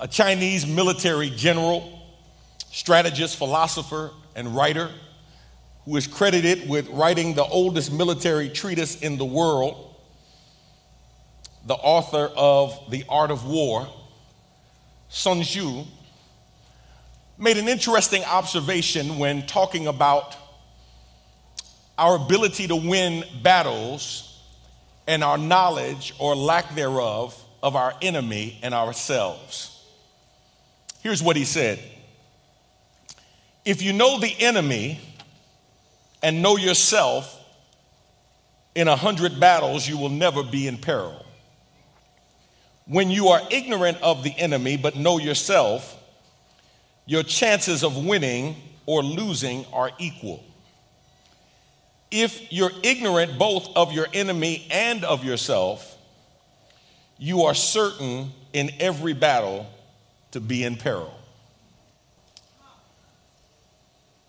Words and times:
a 0.00 0.06
Chinese 0.06 0.66
military 0.66 1.30
general, 1.30 2.00
strategist, 2.70 3.36
philosopher, 3.36 4.10
and 4.34 4.54
writer 4.54 4.90
who 5.84 5.96
is 5.96 6.06
credited 6.06 6.68
with 6.68 6.88
writing 6.90 7.34
the 7.34 7.44
oldest 7.44 7.92
military 7.92 8.48
treatise 8.48 9.00
in 9.00 9.16
the 9.16 9.24
world, 9.24 9.94
the 11.66 11.74
author 11.74 12.30
of 12.36 12.78
The 12.90 13.04
Art 13.08 13.30
of 13.30 13.46
War, 13.46 13.88
Sun 15.08 15.42
Tzu, 15.42 15.84
made 17.38 17.56
an 17.56 17.68
interesting 17.68 18.22
observation 18.24 19.18
when 19.18 19.46
talking 19.46 19.86
about 19.86 20.36
our 21.96 22.16
ability 22.16 22.68
to 22.68 22.76
win 22.76 23.24
battles 23.42 24.40
and 25.06 25.24
our 25.24 25.38
knowledge 25.38 26.14
or 26.18 26.36
lack 26.36 26.74
thereof 26.74 27.42
of 27.62 27.74
our 27.74 27.94
enemy 28.02 28.58
and 28.62 28.74
ourselves. 28.74 29.77
Here's 31.02 31.22
what 31.22 31.36
he 31.36 31.44
said 31.44 31.78
If 33.64 33.82
you 33.82 33.92
know 33.92 34.18
the 34.18 34.34
enemy 34.38 35.00
and 36.22 36.42
know 36.42 36.56
yourself, 36.56 37.34
in 38.74 38.86
a 38.86 38.94
hundred 38.94 39.40
battles, 39.40 39.88
you 39.88 39.98
will 39.98 40.08
never 40.08 40.44
be 40.44 40.68
in 40.68 40.78
peril. 40.78 41.24
When 42.86 43.10
you 43.10 43.28
are 43.28 43.40
ignorant 43.50 44.00
of 44.02 44.22
the 44.22 44.32
enemy 44.38 44.76
but 44.76 44.96
know 44.96 45.18
yourself, 45.18 45.96
your 47.04 47.22
chances 47.22 47.82
of 47.82 48.06
winning 48.06 48.54
or 48.86 49.02
losing 49.02 49.66
are 49.72 49.90
equal. 49.98 50.44
If 52.10 52.52
you're 52.52 52.70
ignorant 52.82 53.38
both 53.38 53.68
of 53.76 53.92
your 53.92 54.06
enemy 54.14 54.66
and 54.70 55.04
of 55.04 55.24
yourself, 55.24 55.96
you 57.18 57.42
are 57.42 57.54
certain 57.54 58.30
in 58.52 58.70
every 58.78 59.12
battle 59.12 59.66
to 60.32 60.40
be 60.40 60.64
in 60.64 60.76
peril. 60.76 61.14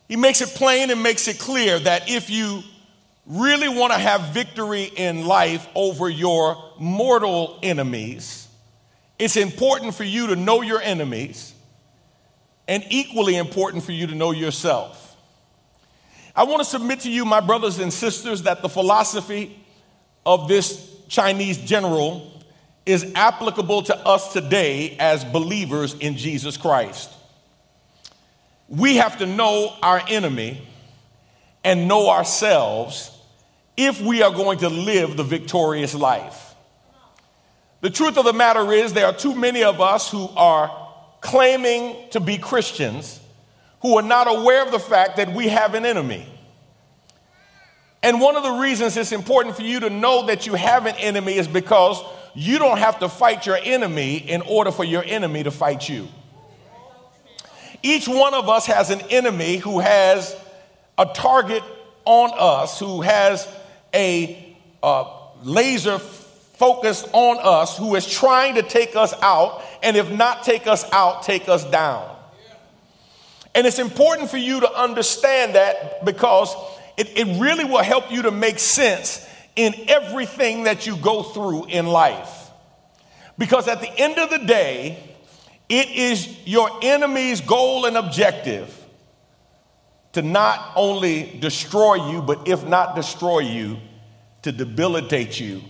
He 0.08 0.16
makes 0.16 0.42
it 0.42 0.50
plain 0.50 0.90
and 0.90 1.04
makes 1.04 1.28
it 1.28 1.40
clear 1.40 1.78
that 1.80 2.10
if 2.10 2.30
you 2.30 2.64
really 3.28 3.70
want 3.70 3.94
to 3.94 4.00
have 4.00 4.34
victory 4.34 4.84
in 4.84 5.26
life 5.26 5.68
over 5.76 6.10
your 6.10 6.58
mortal 6.80 7.60
enemies, 7.62 8.48
it's 9.20 9.38
important 9.38 9.94
for 9.94 10.04
you 10.04 10.28
to 10.28 10.36
know 10.36 10.62
your 10.62 10.82
enemies 10.82 11.54
and 12.68 12.84
equally 12.90 13.36
important 13.36 13.84
for 13.84 13.92
you 13.92 14.08
to 14.08 14.16
know 14.16 14.32
yourself. 14.32 15.16
I 16.36 16.44
want 16.44 16.60
to 16.60 16.66
submit 16.66 17.02
to 17.02 17.12
you, 17.12 17.26
my 17.26 17.40
brothers 17.40 17.80
and 17.80 17.92
sisters, 17.92 18.44
that 18.44 18.62
the 18.62 18.70
philosophy 18.70 19.60
of 20.26 20.48
this 20.48 20.90
Chinese 21.08 21.58
general 21.58 22.39
is 22.86 23.12
applicable 23.16 23.84
to 23.84 23.98
us 23.98 24.34
today 24.34 24.96
as 25.00 25.24
believers 25.24 25.94
in 25.96 26.18
Jesus 26.18 26.58
Christ. 26.58 27.12
We 28.68 28.98
have 28.98 29.18
to 29.20 29.26
know 29.26 29.76
our 29.82 30.02
enemy 30.08 30.68
and 31.64 31.88
know 31.88 32.10
ourselves 32.10 33.12
if 33.76 34.02
we 34.02 34.22
are 34.22 34.32
going 34.32 34.60
to 34.60 34.70
live 34.70 35.18
the 35.18 35.24
victorious 35.24 35.94
life. 35.94 36.56
The 37.82 37.90
truth 37.90 38.18
of 38.18 38.26
the 38.26 38.34
matter 38.34 38.74
is, 38.74 38.94
there 38.94 39.06
are 39.06 39.16
too 39.16 39.36
many 39.36 39.64
of 39.64 39.80
us 39.80 40.12
who 40.12 40.28
are 40.36 40.88
claiming 41.22 41.96
to 42.12 42.20
be 42.20 42.38
Christians 42.38 43.20
who 43.82 43.98
are 43.98 44.04
not 44.04 44.28
aware 44.28 44.64
of 44.66 44.72
the 44.72 44.80
fact 44.80 45.18
that 45.18 45.34
we 45.34 45.48
have 45.48 45.74
an 45.74 45.86
enemy. 45.86 46.28
And 48.04 48.22
one 48.22 48.36
of 48.36 48.44
the 48.44 48.52
reasons 48.52 48.96
it's 48.98 49.12
important 49.12 49.56
for 49.56 49.64
you 49.64 49.80
to 49.82 49.90
know 49.90 50.26
that 50.28 50.46
you 50.48 50.54
have 50.54 50.86
an 50.86 50.96
enemy 50.96 51.36
is 51.36 51.48
because 51.48 52.02
you 52.36 52.60
don't 52.60 52.78
have 52.78 53.00
to 53.00 53.10
fight 53.10 53.46
your 53.46 53.58
enemy 53.62 54.18
in 54.18 54.42
order 54.42 54.72
for 54.72 54.84
your 54.84 55.04
enemy 55.04 55.44
to 55.44 55.52
fight 55.52 55.88
you. 55.90 56.08
Each 57.82 58.08
one 58.08 58.34
of 58.34 58.50
us 58.50 58.66
has 58.66 58.90
an 58.90 59.02
enemy 59.10 59.58
who 59.58 59.80
has 59.80 60.36
a 60.98 61.06
target 61.06 61.64
on 62.06 62.32
us, 62.38 62.80
who 62.80 63.02
has 63.02 63.48
a 63.94 64.56
uh, 64.84 65.06
laser 65.44 65.98
focused 65.98 67.08
on 67.14 67.38
us, 67.42 67.78
who 67.78 67.96
is 67.96 68.06
trying 68.06 68.56
to 68.56 68.64
take 68.64 68.96
us 68.96 69.14
out, 69.22 69.64
and 69.82 69.96
if 69.96 70.12
not 70.12 70.44
take 70.44 70.68
us 70.68 70.92
out, 70.92 71.24
take 71.24 71.48
us 71.48 71.64
down. 71.72 72.18
And 73.56 73.66
it's 73.66 73.80
important 73.80 74.30
for 74.30 74.38
you 74.38 74.60
to 74.60 74.72
understand 74.74 75.56
that 75.56 76.04
because 76.06 76.54
it, 76.98 77.18
it 77.18 77.40
really 77.40 77.64
will 77.64 77.84
help 77.84 78.12
you 78.12 78.24
to 78.24 78.32
make 78.32 78.60
sense 78.60 79.26
in 79.56 79.74
everything 79.88 80.64
that 80.64 80.88
you 80.88 80.96
go 80.98 81.24
through 81.24 81.66
in 81.66 81.88
life. 81.88 82.50
Because 83.38 83.68
at 83.68 83.82
the 83.82 84.00
end 84.00 84.18
of 84.18 84.30
the 84.30 84.40
day, 84.40 85.02
it 85.70 85.90
is 85.90 86.38
your 86.46 86.70
enemy's 86.82 87.42
goal 87.42 87.86
and 87.86 87.96
objective 87.96 88.76
to 90.14 90.22
not 90.22 90.74
only 90.76 91.38
destroy 91.40 92.10
you, 92.12 92.22
but 92.22 92.48
if 92.48 92.66
not 92.66 92.96
destroy 92.96 93.40
you, 93.40 93.78
to 94.42 94.52
debilitate 94.52 95.40
you, 95.40 95.62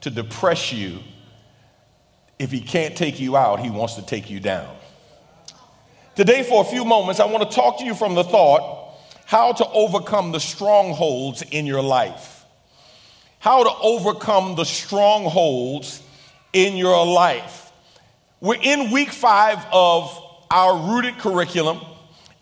to 0.00 0.10
depress 0.10 0.72
you. 0.72 1.00
If 2.38 2.52
he 2.52 2.60
can't 2.60 2.96
take 2.96 3.18
you 3.18 3.36
out, 3.36 3.60
he 3.60 3.70
wants 3.70 3.94
to 3.94 4.02
take 4.02 4.30
you 4.30 4.38
down. 4.38 4.74
Today, 6.14 6.42
for 6.42 6.62
a 6.62 6.64
few 6.64 6.84
moments, 6.84 7.20
I 7.20 7.26
want 7.26 7.48
to 7.48 7.54
talk 7.54 7.78
to 7.78 7.84
you 7.84 7.94
from 7.94 8.14
the 8.14 8.24
thought 8.24 8.94
how 9.24 9.52
to 9.52 9.68
overcome 9.68 10.32
the 10.32 10.40
strongholds 10.40 11.42
in 11.42 11.66
your 11.66 11.82
life 11.82 12.37
how 13.38 13.64
to 13.64 13.70
overcome 13.80 14.56
the 14.56 14.64
strongholds 14.64 16.02
in 16.52 16.76
your 16.76 17.06
life. 17.06 17.70
We're 18.40 18.60
in 18.60 18.90
week 18.90 19.10
five 19.10 19.64
of 19.72 20.16
our 20.50 20.90
rooted 20.90 21.18
curriculum. 21.18 21.80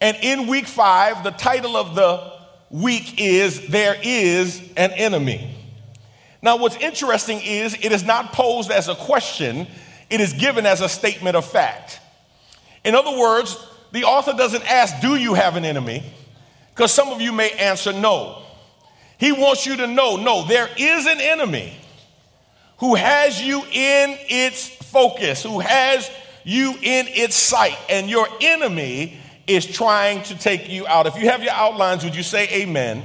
And 0.00 0.16
in 0.22 0.46
week 0.46 0.66
five, 0.66 1.24
the 1.24 1.30
title 1.30 1.76
of 1.76 1.94
the 1.94 2.32
week 2.70 3.14
is 3.18 3.68
There 3.68 3.96
is 4.02 4.60
an 4.76 4.92
Enemy. 4.92 5.54
Now, 6.42 6.58
what's 6.58 6.76
interesting 6.76 7.40
is 7.42 7.74
it 7.74 7.92
is 7.92 8.04
not 8.04 8.32
posed 8.32 8.70
as 8.70 8.88
a 8.88 8.94
question, 8.94 9.66
it 10.10 10.20
is 10.20 10.32
given 10.32 10.66
as 10.66 10.80
a 10.80 10.88
statement 10.88 11.34
of 11.34 11.44
fact. 11.44 11.98
In 12.84 12.94
other 12.94 13.18
words, 13.18 13.58
the 13.92 14.04
author 14.04 14.32
doesn't 14.32 14.64
ask, 14.70 15.00
Do 15.00 15.16
you 15.16 15.34
have 15.34 15.56
an 15.56 15.64
enemy? 15.64 16.02
Because 16.74 16.92
some 16.92 17.08
of 17.08 17.20
you 17.20 17.32
may 17.32 17.50
answer 17.52 17.92
no. 17.92 18.45
He 19.18 19.32
wants 19.32 19.66
you 19.66 19.76
to 19.76 19.86
know 19.86 20.16
no, 20.16 20.46
there 20.46 20.68
is 20.76 21.06
an 21.06 21.20
enemy 21.20 21.76
who 22.78 22.94
has 22.94 23.40
you 23.40 23.62
in 23.62 24.18
its 24.28 24.68
focus, 24.68 25.42
who 25.42 25.60
has 25.60 26.10
you 26.44 26.72
in 26.82 27.06
its 27.08 27.34
sight, 27.34 27.78
and 27.88 28.08
your 28.10 28.28
enemy 28.40 29.18
is 29.46 29.64
trying 29.66 30.22
to 30.24 30.38
take 30.38 30.68
you 30.68 30.86
out. 30.86 31.06
If 31.06 31.16
you 31.16 31.28
have 31.30 31.42
your 31.42 31.52
outlines, 31.52 32.04
would 32.04 32.14
you 32.14 32.22
say 32.22 32.48
amen? 32.48 33.04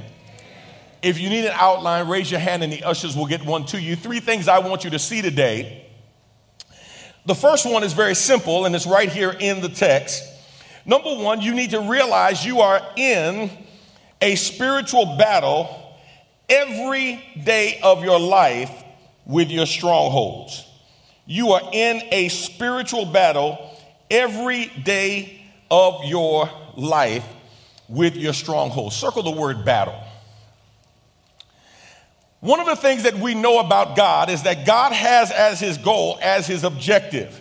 If 1.02 1.18
you 1.18 1.30
need 1.30 1.44
an 1.44 1.54
outline, 1.54 2.08
raise 2.08 2.30
your 2.30 2.40
hand 2.40 2.62
and 2.62 2.72
the 2.72 2.84
ushers 2.84 3.16
will 3.16 3.26
get 3.26 3.44
one 3.44 3.64
to 3.66 3.80
you. 3.80 3.96
Three 3.96 4.20
things 4.20 4.46
I 4.46 4.60
want 4.60 4.84
you 4.84 4.90
to 4.90 4.98
see 4.98 5.22
today. 5.22 5.86
The 7.26 7.34
first 7.34 7.70
one 7.70 7.82
is 7.82 7.92
very 7.92 8.14
simple 8.14 8.66
and 8.66 8.74
it's 8.74 8.86
right 8.86 9.08
here 9.10 9.30
in 9.30 9.60
the 9.60 9.68
text. 9.68 10.22
Number 10.84 11.14
one, 11.14 11.40
you 11.40 11.54
need 11.54 11.70
to 11.70 11.80
realize 11.80 12.44
you 12.44 12.60
are 12.60 12.80
in 12.96 13.50
a 14.20 14.36
spiritual 14.36 15.16
battle 15.16 15.81
every 16.52 17.18
day 17.44 17.80
of 17.82 18.04
your 18.04 18.20
life 18.20 18.70
with 19.24 19.50
your 19.50 19.64
strongholds. 19.64 20.66
You 21.24 21.52
are 21.52 21.62
in 21.72 22.02
a 22.12 22.28
spiritual 22.28 23.06
battle 23.06 23.74
every 24.10 24.66
day 24.66 25.46
of 25.70 26.04
your 26.04 26.50
life 26.76 27.24
with 27.88 28.16
your 28.16 28.34
strongholds. 28.34 28.94
Circle 28.94 29.22
the 29.22 29.30
word 29.30 29.64
battle. 29.64 29.98
One 32.40 32.60
of 32.60 32.66
the 32.66 32.76
things 32.76 33.04
that 33.04 33.14
we 33.14 33.34
know 33.34 33.60
about 33.60 33.96
God 33.96 34.28
is 34.28 34.42
that 34.42 34.66
God 34.66 34.92
has 34.92 35.30
as 35.30 35.58
his 35.58 35.78
goal, 35.78 36.18
as 36.20 36.46
his 36.46 36.64
objective. 36.64 37.40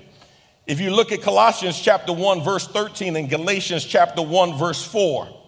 If 0.68 0.80
you 0.80 0.92
look 0.92 1.12
at 1.12 1.22
Colossians 1.22 1.82
chapter 1.82 2.14
1 2.14 2.44
verse 2.44 2.66
13 2.68 3.18
and 3.18 3.30
Galatians 3.30 3.84
chapter 3.84 4.22
1 4.22 4.58
verse 4.58 4.86
4, 4.86 5.41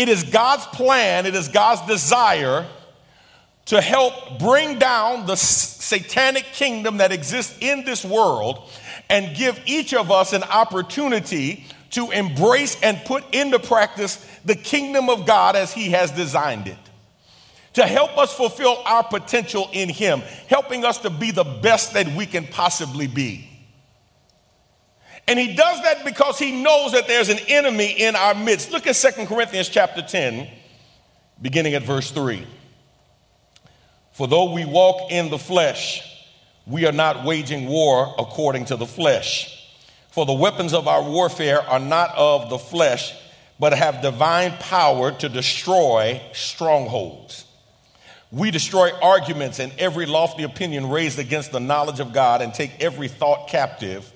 it 0.00 0.08
is 0.08 0.24
God's 0.24 0.64
plan, 0.68 1.26
it 1.26 1.34
is 1.34 1.48
God's 1.48 1.86
desire 1.86 2.66
to 3.66 3.82
help 3.82 4.38
bring 4.38 4.78
down 4.78 5.26
the 5.26 5.36
satanic 5.36 6.44
kingdom 6.54 6.96
that 6.96 7.12
exists 7.12 7.54
in 7.60 7.84
this 7.84 8.02
world 8.02 8.66
and 9.10 9.36
give 9.36 9.60
each 9.66 9.92
of 9.92 10.10
us 10.10 10.32
an 10.32 10.42
opportunity 10.42 11.66
to 11.90 12.10
embrace 12.12 12.80
and 12.82 12.96
put 13.04 13.34
into 13.34 13.58
practice 13.58 14.26
the 14.42 14.54
kingdom 14.54 15.10
of 15.10 15.26
God 15.26 15.54
as 15.54 15.74
He 15.74 15.90
has 15.90 16.10
designed 16.12 16.66
it. 16.66 16.78
To 17.74 17.86
help 17.86 18.16
us 18.16 18.32
fulfill 18.32 18.78
our 18.86 19.04
potential 19.04 19.68
in 19.74 19.90
Him, 19.90 20.20
helping 20.48 20.86
us 20.86 20.96
to 21.00 21.10
be 21.10 21.30
the 21.30 21.44
best 21.44 21.92
that 21.92 22.08
we 22.16 22.24
can 22.24 22.46
possibly 22.46 23.06
be. 23.06 23.49
And 25.30 25.38
he 25.38 25.54
does 25.54 25.80
that 25.82 26.04
because 26.04 26.40
he 26.40 26.60
knows 26.60 26.90
that 26.90 27.06
there's 27.06 27.28
an 27.28 27.38
enemy 27.46 27.86
in 27.86 28.16
our 28.16 28.34
midst. 28.34 28.72
Look 28.72 28.88
at 28.88 28.96
Second 28.96 29.28
Corinthians 29.28 29.68
chapter 29.68 30.02
10, 30.02 30.48
beginning 31.40 31.74
at 31.74 31.84
verse 31.84 32.10
3. 32.10 32.44
For 34.10 34.26
though 34.26 34.52
we 34.52 34.64
walk 34.64 35.12
in 35.12 35.30
the 35.30 35.38
flesh, 35.38 36.02
we 36.66 36.84
are 36.84 36.90
not 36.90 37.24
waging 37.24 37.68
war 37.68 38.12
according 38.18 38.64
to 38.66 38.76
the 38.76 38.86
flesh. 38.86 39.72
For 40.10 40.26
the 40.26 40.32
weapons 40.32 40.74
of 40.74 40.88
our 40.88 41.08
warfare 41.08 41.62
are 41.62 41.78
not 41.78 42.12
of 42.16 42.50
the 42.50 42.58
flesh, 42.58 43.14
but 43.60 43.72
have 43.72 44.02
divine 44.02 44.54
power 44.58 45.12
to 45.12 45.28
destroy 45.28 46.20
strongholds. 46.32 47.44
We 48.32 48.50
destroy 48.50 48.90
arguments 48.98 49.60
and 49.60 49.72
every 49.78 50.06
lofty 50.06 50.42
opinion 50.42 50.90
raised 50.90 51.20
against 51.20 51.52
the 51.52 51.60
knowledge 51.60 52.00
of 52.00 52.12
God 52.12 52.42
and 52.42 52.52
take 52.52 52.82
every 52.82 53.06
thought 53.06 53.46
captive 53.46 54.12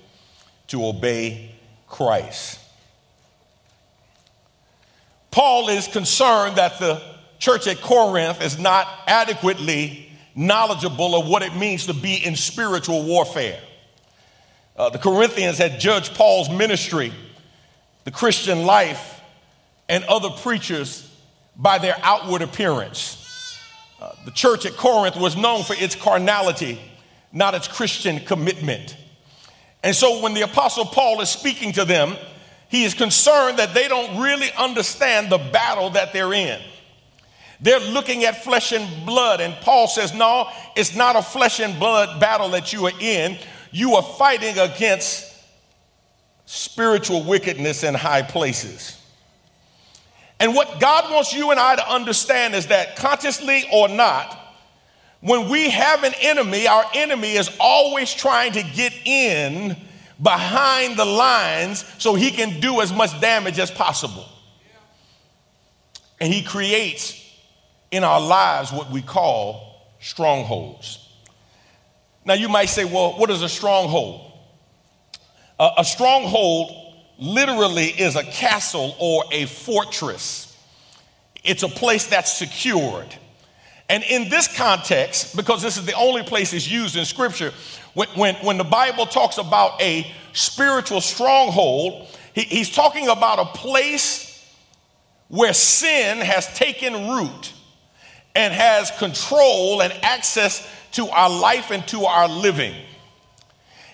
to 0.69 0.85
obey 0.87 1.55
Christ. 1.89 2.61
Paul 5.31 5.69
is 5.69 5.89
concerned 5.89 6.57
that 6.57 6.79
the 6.79 7.03
church 7.39 7.67
at 7.67 7.81
Corinth 7.81 8.41
is 8.41 8.59
not 8.59 8.87
adequately 9.07 10.09
knowledgeable 10.35 11.15
of 11.15 11.27
what 11.27 11.43
it 11.43 11.55
means 11.57 11.87
to 11.87 11.95
be 11.95 12.15
in 12.15 12.37
spiritual 12.37 13.05
warfare. 13.05 13.61
Uh, 14.77 14.91
the 14.91 14.99
Corinthians 14.99 15.59
had 15.59 15.79
judged 15.79 16.15
Paul's 16.15 16.49
ministry, 16.49 17.13
the 18.05 18.11
Christian 18.11 18.65
life, 18.65 19.21
and 19.89 20.05
other 20.05 20.31
preachers 20.31 21.11
by 21.57 21.79
their 21.79 21.97
outward 22.03 22.43
appearance. 22.43 23.21
Uh, 24.01 24.13
the 24.25 24.31
church 24.33 24.67
at 24.67 24.77
Corinth 24.77 25.17
was 25.17 25.37
known 25.37 25.63
for 25.63 25.75
its 25.75 25.95
carnality, 25.95 26.81
not 27.33 27.55
its 27.55 27.69
Christian 27.69 28.21
commitment. 28.21 28.97
And 29.85 29.95
so 29.95 30.23
when 30.23 30.33
the 30.33 30.41
Apostle 30.41 30.87
Paul 30.87 31.21
is 31.21 31.29
speaking 31.29 31.73
to 31.73 31.85
them, 31.85 32.17
he 32.69 32.85
is 32.85 32.95
concerned 32.95 33.59
that 33.59 33.75
they 33.75 33.87
don't 33.87 34.21
really 34.21 34.51
understand 34.59 35.31
the 35.31 35.37
battle 35.37 35.91
that 35.91 36.15
they're 36.15 36.33
in. 36.33 36.61
They're 37.61 37.79
looking 37.79 38.25
at 38.25 38.43
flesh 38.43 38.73
and 38.73 39.07
blood, 39.07 39.41
and 39.41 39.55
Paul 39.61 39.87
says, 39.87 40.15
No, 40.15 40.49
it's 40.75 40.97
not 40.97 41.17
a 41.17 41.23
flesh 41.23 41.61
and 41.61 41.79
blood 41.79 42.19
battle 42.19 42.49
that 42.51 42.73
you 42.73 42.87
are 42.87 42.99
in. 42.99 43.39
You 43.73 43.95
are 43.97 44.03
fighting 44.03 44.59
against 44.59 45.31
spiritual 46.47 47.23
wickedness 47.23 47.85
in 47.85 47.95
high 47.95 48.23
places. 48.23 48.99
And 50.41 50.55
what 50.55 50.81
God 50.81 51.13
wants 51.13 51.35
you 51.35 51.51
and 51.51 51.61
I 51.61 51.77
to 51.77 51.93
understand 51.93 52.55
is 52.55 52.69
that 52.69 52.97
consciously 52.97 53.65
or 53.71 53.89
not, 53.89 54.44
when 55.25 55.49
we 55.49 55.71
have 55.71 56.05
an 56.05 56.13
enemy, 56.21 56.69
our 56.69 56.85
enemy 56.93 57.33
is 57.33 57.49
always 57.59 58.13
trying 58.13 58.53
to 58.53 58.63
get 58.63 58.93
in 59.07 59.75
behind 60.23 60.99
the 60.99 61.05
lines 61.07 61.83
so 61.97 62.15
he 62.15 62.31
can 62.31 62.61
do 62.61 62.83
as 62.83 62.93
much 62.93 63.19
damage 63.23 63.59
as 63.59 63.71
possible. 63.71 64.29
And 66.21 66.31
he 66.31 66.43
creates 66.43 67.19
in 67.91 68.05
our 68.05 68.21
lives 68.21 68.71
what 68.71 68.91
we 68.91 69.01
call 69.01 69.89
strongholds. 69.99 71.09
Now, 72.27 72.35
you 72.35 72.51
might 72.51 72.69
say, 72.69 72.85
well, 72.85 73.13
what 73.13 73.31
is 73.31 73.41
a 73.41 73.49
stronghold? 73.49 74.31
Uh, 75.59 75.71
a 75.79 75.85
stronghold 75.87 76.71
literally 77.19 77.87
is 77.87 78.17
a 78.17 78.25
castle 78.25 78.95
or 78.99 79.25
a 79.33 79.47
fortress, 79.47 80.55
it's 81.43 81.63
a 81.63 81.69
place 81.69 82.09
that's 82.09 82.31
secured. 82.31 83.17
And 83.89 84.03
in 84.05 84.29
this 84.29 84.55
context, 84.57 85.37
because 85.37 85.63
this 85.63 85.77
is 85.77 85.85
the 85.85 85.95
only 85.95 86.23
place 86.23 86.53
it's 86.53 86.71
used 86.71 86.97
in 86.97 87.05
Scripture, 87.05 87.53
when, 87.93 88.09
when, 88.11 88.35
when 88.37 88.59
the 88.59 88.65
Bible 88.65 89.07
talks 89.07 89.39
about 89.39 89.81
a 89.81 90.11
spiritual 90.33 91.01
stronghold, 91.01 92.09
he, 92.35 92.43
he's 92.43 92.71
talking 92.75 93.09
about 93.09 93.39
a 93.39 93.45
place 93.47 94.31
where 95.29 95.53
sin 95.53 96.19
has 96.19 96.53
taken 96.55 97.09
root 97.11 97.53
and 98.35 98.53
has 98.53 98.91
control 98.93 99.83
and 99.83 99.93
access 100.03 100.69
to 100.93 101.09
our 101.09 101.31
life 101.31 101.71
and 101.71 101.87
to 101.89 102.05
our 102.05 102.29
living. 102.29 102.75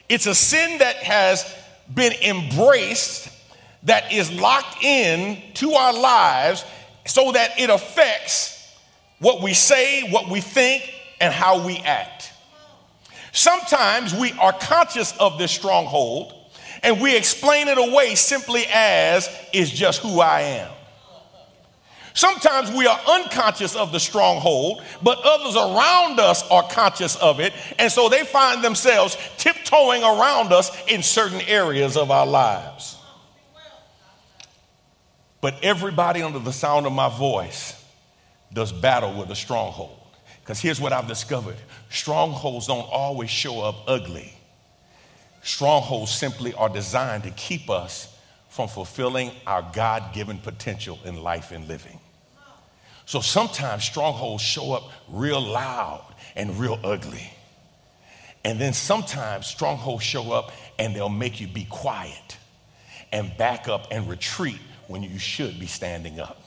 It's 0.09 0.27
a 0.27 0.35
sin 0.35 0.79
that 0.79 0.97
has 0.97 1.53
been 1.93 2.13
embraced, 2.23 3.29
that 3.85 4.13
is 4.13 4.31
locked 4.33 4.83
in 4.83 5.41
to 5.55 5.73
our 5.73 5.93
lives 5.93 6.65
so 7.07 7.33
that 7.33 7.59
it 7.59 7.71
affects 7.71 8.60
what 9.21 9.43
we 9.43 9.55
say, 9.55 10.11
what 10.11 10.29
we 10.29 10.41
think, 10.41 10.93
and 11.21 11.33
how 11.33 11.65
we 11.65 11.79
act. 11.79 12.33
Sometimes 13.33 14.15
we 14.15 14.33
are 14.33 14.53
conscious 14.53 15.17
of 15.19 15.39
this 15.39 15.53
stronghold 15.53 16.35
and 16.83 17.01
we 17.01 17.17
explain 17.17 17.69
it 17.69 17.79
away 17.79 18.15
simply 18.15 18.65
as 18.73 19.29
is 19.53 19.71
just 19.71 20.01
who 20.01 20.21
I 20.21 20.41
am. 20.41 20.73
Sometimes 22.13 22.73
we 22.73 22.87
are 22.87 23.01
unconscious 23.09 23.77
of 23.77 23.93
the 23.93 24.01
stronghold, 24.01 24.83
but 25.01 25.19
others 25.23 25.55
around 25.55 26.19
us 26.19 26.49
are 26.51 26.65
conscious 26.65 27.15
of 27.17 27.39
it, 27.39 27.53
and 27.79 27.91
so 27.91 28.09
they 28.09 28.25
find 28.25 28.65
themselves 28.65 29.17
tiptoeing 29.39 30.03
around 30.03 30.53
us 30.53 30.73
in 30.89 31.03
certain 31.05 31.41
areas 31.43 31.97
of 31.97 32.11
our 32.11 32.27
lives. 32.27 32.97
But 35.41 35.63
everybody 35.63 36.21
under 36.21 36.41
the 36.41 36.53
sound 36.53 36.87
of 36.87 36.93
my 36.93 37.09
voice 37.09 37.80
does 38.53 38.73
battle 38.73 39.19
with 39.19 39.31
a 39.31 39.37
stronghold. 39.37 39.97
Because 40.41 40.61
here's 40.61 40.81
what 40.81 40.93
I've 40.93 41.07
discovered 41.07 41.57
strongholds 41.91 42.67
don't 42.67 42.89
always 42.91 43.31
show 43.31 43.61
up 43.61 43.77
ugly. 43.87 44.33
Strongholds 45.43 46.13
simply 46.13 46.53
are 46.55 46.69
designed 46.69 47.23
to 47.23 47.31
keep 47.31 47.71
us 47.71 48.15
from 48.49 48.69
fulfilling 48.69 49.31
our 49.47 49.65
God 49.73 50.13
given 50.13 50.39
potential 50.39 50.99
in 51.05 51.23
life 51.23 51.53
and 51.53 51.67
living. 51.69 51.99
So 53.07 53.21
sometimes 53.21 53.85
strongholds 53.85 54.43
show 54.43 54.73
up 54.73 54.91
real 55.09 55.41
loud 55.41 56.05
and 56.37 56.59
real 56.59 56.79
ugly. 56.85 57.31
And 58.45 58.59
then 58.61 58.73
sometimes 58.73 59.47
strongholds 59.47 60.03
show 60.03 60.33
up 60.33 60.53
and 60.79 60.95
they'll 60.95 61.09
make 61.09 61.41
you 61.41 61.47
be 61.47 61.65
quiet 61.65 62.39
and 63.13 63.37
back 63.37 63.69
up 63.69 63.89
and 63.91 64.09
retreat 64.09 64.61
when 64.89 65.03
you 65.03 65.19
should 65.19 65.59
be 65.59 65.67
standing 65.67 66.21
up. 66.21 66.40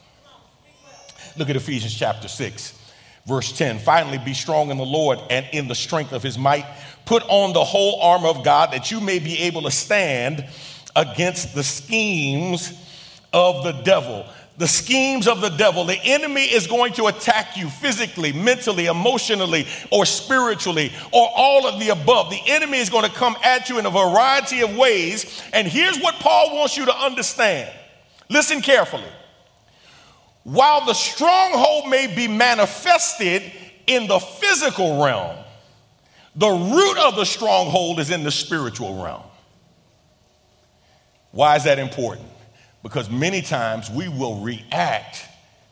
Look 1.37 1.49
at 1.49 1.55
Ephesians 1.55 1.93
chapter 1.93 2.27
6, 2.27 2.79
verse 3.25 3.51
10. 3.57 3.79
Finally, 3.79 4.19
be 4.19 4.33
strong 4.33 4.69
in 4.71 4.77
the 4.77 4.85
Lord 4.85 5.19
and 5.29 5.45
in 5.51 5.67
the 5.67 5.75
strength 5.75 6.13
of 6.13 6.23
his 6.23 6.37
might. 6.37 6.65
Put 7.05 7.23
on 7.27 7.53
the 7.53 7.63
whole 7.63 8.01
armor 8.01 8.27
of 8.27 8.43
God 8.43 8.71
that 8.71 8.91
you 8.91 8.99
may 8.99 9.19
be 9.19 9.39
able 9.39 9.63
to 9.63 9.71
stand 9.71 10.45
against 10.95 11.55
the 11.55 11.63
schemes 11.63 12.73
of 13.33 13.63
the 13.63 13.71
devil. 13.83 14.25
The 14.57 14.67
schemes 14.67 15.27
of 15.27 15.41
the 15.41 15.49
devil. 15.49 15.83
The 15.85 15.99
enemy 16.03 16.43
is 16.43 16.67
going 16.67 16.93
to 16.93 17.07
attack 17.07 17.57
you 17.57 17.69
physically, 17.69 18.31
mentally, 18.31 18.85
emotionally, 18.85 19.65
or 19.91 20.05
spiritually, 20.05 20.91
or 21.11 21.27
all 21.35 21.65
of 21.65 21.79
the 21.79 21.89
above. 21.89 22.29
The 22.29 22.41
enemy 22.45 22.77
is 22.77 22.91
going 22.91 23.09
to 23.09 23.15
come 23.15 23.35
at 23.43 23.69
you 23.69 23.79
in 23.79 23.87
a 23.87 23.89
variety 23.89 24.61
of 24.61 24.77
ways. 24.77 25.41
And 25.53 25.67
here's 25.67 25.99
what 25.99 26.15
Paul 26.15 26.55
wants 26.55 26.77
you 26.77 26.85
to 26.85 26.95
understand 26.95 27.73
listen 28.29 28.61
carefully. 28.61 29.09
While 30.43 30.85
the 30.85 30.93
stronghold 30.93 31.89
may 31.89 32.13
be 32.13 32.27
manifested 32.27 33.43
in 33.87 34.07
the 34.07 34.19
physical 34.19 35.03
realm, 35.03 35.37
the 36.35 36.49
root 36.49 36.97
of 36.97 37.15
the 37.15 37.25
stronghold 37.25 37.99
is 37.99 38.09
in 38.09 38.23
the 38.23 38.31
spiritual 38.31 39.03
realm. 39.03 39.23
Why 41.31 41.55
is 41.55 41.63
that 41.63 41.79
important? 41.79 42.27
Because 42.81 43.09
many 43.09 43.41
times 43.41 43.89
we 43.89 44.09
will 44.09 44.41
react 44.41 45.25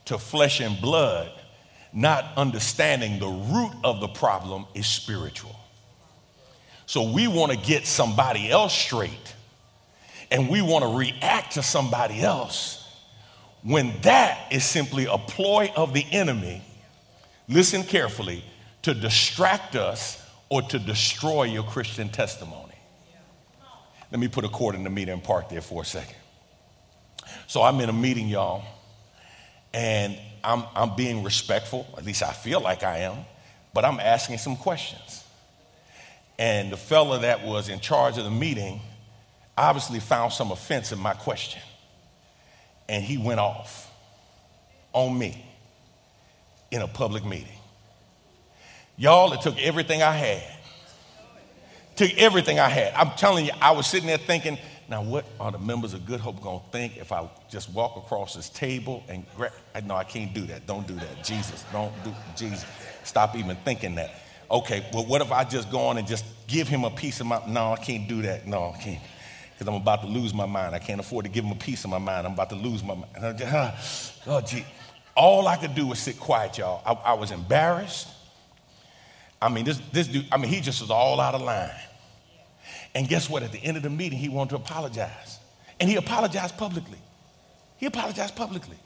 to 0.05 0.17
flesh 0.17 0.61
and 0.61 0.79
blood, 0.79 1.31
not 1.91 2.25
understanding 2.37 3.19
the 3.19 3.27
root 3.27 3.71
of 3.83 3.99
the 3.99 4.07
problem 4.07 4.65
is 4.73 4.87
spiritual. 4.87 5.55
So 6.85 7.11
we 7.11 7.27
want 7.27 7.51
to 7.51 7.57
get 7.57 7.85
somebody 7.85 8.49
else 8.49 8.73
straight 8.73 9.35
and 10.31 10.49
we 10.49 10.61
want 10.61 10.83
to 10.83 10.97
react 10.97 11.53
to 11.53 11.63
somebody 11.63 12.21
else 12.21 12.80
when 13.63 13.93
that 14.01 14.51
is 14.51 14.63
simply 14.63 15.05
a 15.05 15.17
ploy 15.17 15.71
of 15.75 15.93
the 15.93 16.05
enemy, 16.11 16.61
listen 17.47 17.83
carefully, 17.83 18.43
to 18.81 18.93
distract 18.93 19.75
us 19.75 20.23
or 20.49 20.61
to 20.63 20.79
destroy 20.79 21.43
your 21.43 21.63
Christian 21.63 22.09
testimony. 22.09 22.73
Let 24.11 24.19
me 24.19 24.27
put 24.27 24.43
a 24.43 24.49
cord 24.49 24.75
in 24.75 24.83
the 24.83 24.89
meter 24.89 25.13
and 25.13 25.23
park 25.23 25.49
there 25.49 25.61
for 25.61 25.83
a 25.83 25.85
second. 25.85 26.15
So 27.47 27.61
I'm 27.61 27.79
in 27.79 27.89
a 27.89 27.93
meeting, 27.93 28.27
y'all, 28.27 28.63
and 29.73 30.17
I'm, 30.43 30.63
I'm 30.75 30.95
being 30.95 31.23
respectful, 31.23 31.87
at 31.97 32.03
least 32.03 32.23
I 32.23 32.33
feel 32.33 32.59
like 32.59 32.83
I 32.83 32.99
am, 32.99 33.17
but 33.73 33.85
I'm 33.85 33.99
asking 33.99 34.39
some 34.39 34.57
questions. 34.57 35.23
And 36.39 36.71
the 36.71 36.77
fella 36.77 37.19
that 37.19 37.45
was 37.45 37.69
in 37.69 37.79
charge 37.79 38.17
of 38.17 38.23
the 38.23 38.31
meeting 38.31 38.81
obviously 39.57 39.99
found 39.99 40.33
some 40.33 40.51
offense 40.51 40.91
in 40.91 40.97
my 40.97 41.13
question 41.13 41.61
and 42.89 43.03
he 43.03 43.17
went 43.17 43.39
off 43.39 43.89
on 44.93 45.17
me 45.17 45.45
in 46.71 46.81
a 46.81 46.87
public 46.87 47.25
meeting. 47.25 47.47
Y'all, 48.97 49.33
it 49.33 49.41
took 49.41 49.59
everything 49.59 50.03
I 50.03 50.11
had. 50.11 50.43
Took 51.95 52.17
everything 52.17 52.59
I 52.59 52.69
had. 52.69 52.93
I'm 52.93 53.11
telling 53.17 53.45
you, 53.45 53.51
I 53.61 53.71
was 53.71 53.87
sitting 53.87 54.07
there 54.07 54.17
thinking, 54.17 54.57
now 54.89 55.01
what 55.03 55.25
are 55.39 55.51
the 55.51 55.59
members 55.59 55.93
of 55.93 56.05
Good 56.05 56.19
Hope 56.19 56.41
going 56.41 56.59
to 56.59 56.65
think 56.71 56.97
if 56.97 57.11
I 57.11 57.29
just 57.49 57.69
walk 57.71 57.97
across 57.97 58.35
this 58.35 58.49
table 58.49 59.03
and 59.07 59.25
grab? 59.35 59.53
No, 59.85 59.95
I 59.95 60.03
can't 60.03 60.33
do 60.33 60.41
that. 60.47 60.67
Don't 60.67 60.85
do 60.87 60.95
that. 60.95 61.23
Jesus, 61.23 61.63
don't 61.71 61.93
do, 62.03 62.13
Jesus. 62.35 62.65
Stop 63.03 63.35
even 63.35 63.55
thinking 63.57 63.95
that. 63.95 64.11
Okay, 64.49 64.85
well, 64.93 65.05
what 65.05 65.21
if 65.21 65.31
I 65.31 65.45
just 65.45 65.71
go 65.71 65.79
on 65.87 65.97
and 65.97 66.07
just 66.07 66.25
give 66.47 66.67
him 66.67 66.83
a 66.83 66.89
piece 66.89 67.21
of 67.21 67.27
my, 67.27 67.41
no, 67.47 67.73
I 67.73 67.77
can't 67.77 68.07
do 68.07 68.21
that. 68.23 68.45
No, 68.45 68.73
I 68.75 68.81
can't. 68.81 68.99
Because 69.61 69.75
I'm 69.75 69.79
about 69.79 70.01
to 70.01 70.07
lose 70.07 70.33
my 70.33 70.47
mind. 70.47 70.73
I 70.73 70.79
can't 70.79 70.99
afford 70.99 71.25
to 71.25 71.29
give 71.29 71.45
him 71.45 71.51
a 71.51 71.55
piece 71.55 71.83
of 71.83 71.91
my 71.91 71.99
mind. 71.99 72.25
I'm 72.25 72.33
about 72.33 72.49
to 72.49 72.55
lose 72.55 72.83
my 72.83 72.95
mind. 72.95 73.11
oh, 74.25 74.41
gee. 74.41 74.65
All 75.15 75.47
I 75.47 75.55
could 75.55 75.75
do 75.75 75.85
was 75.85 75.99
sit 75.99 76.19
quiet, 76.19 76.57
y'all. 76.57 76.81
I, 76.83 77.11
I 77.11 77.13
was 77.13 77.29
embarrassed. 77.29 78.07
I 79.39 79.49
mean, 79.49 79.63
this, 79.63 79.79
this 79.91 80.07
dude, 80.07 80.25
I 80.31 80.37
mean, 80.37 80.49
he 80.49 80.61
just 80.61 80.81
was 80.81 80.89
all 80.89 81.19
out 81.19 81.35
of 81.35 81.43
line. 81.43 81.69
And 82.95 83.07
guess 83.07 83.29
what? 83.29 83.43
At 83.43 83.51
the 83.51 83.63
end 83.63 83.77
of 83.77 83.83
the 83.83 83.91
meeting, 83.91 84.17
he 84.17 84.29
wanted 84.29 84.49
to 84.49 84.55
apologize. 84.55 85.37
And 85.79 85.87
he 85.87 85.95
apologized 85.95 86.57
publicly. 86.57 86.97
He 87.77 87.85
apologized 87.85 88.35
publicly. 88.35 88.77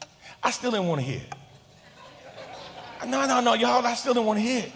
I 0.42 0.50
still 0.50 0.72
didn't 0.72 0.88
want 0.88 1.00
to 1.00 1.06
hear 1.06 1.22
it. 1.22 3.08
No, 3.08 3.26
no, 3.26 3.40
no, 3.40 3.54
y'all, 3.54 3.86
I 3.86 3.94
still 3.94 4.12
didn't 4.12 4.26
want 4.26 4.40
to 4.40 4.44
hear 4.44 4.64
it. 4.64 4.72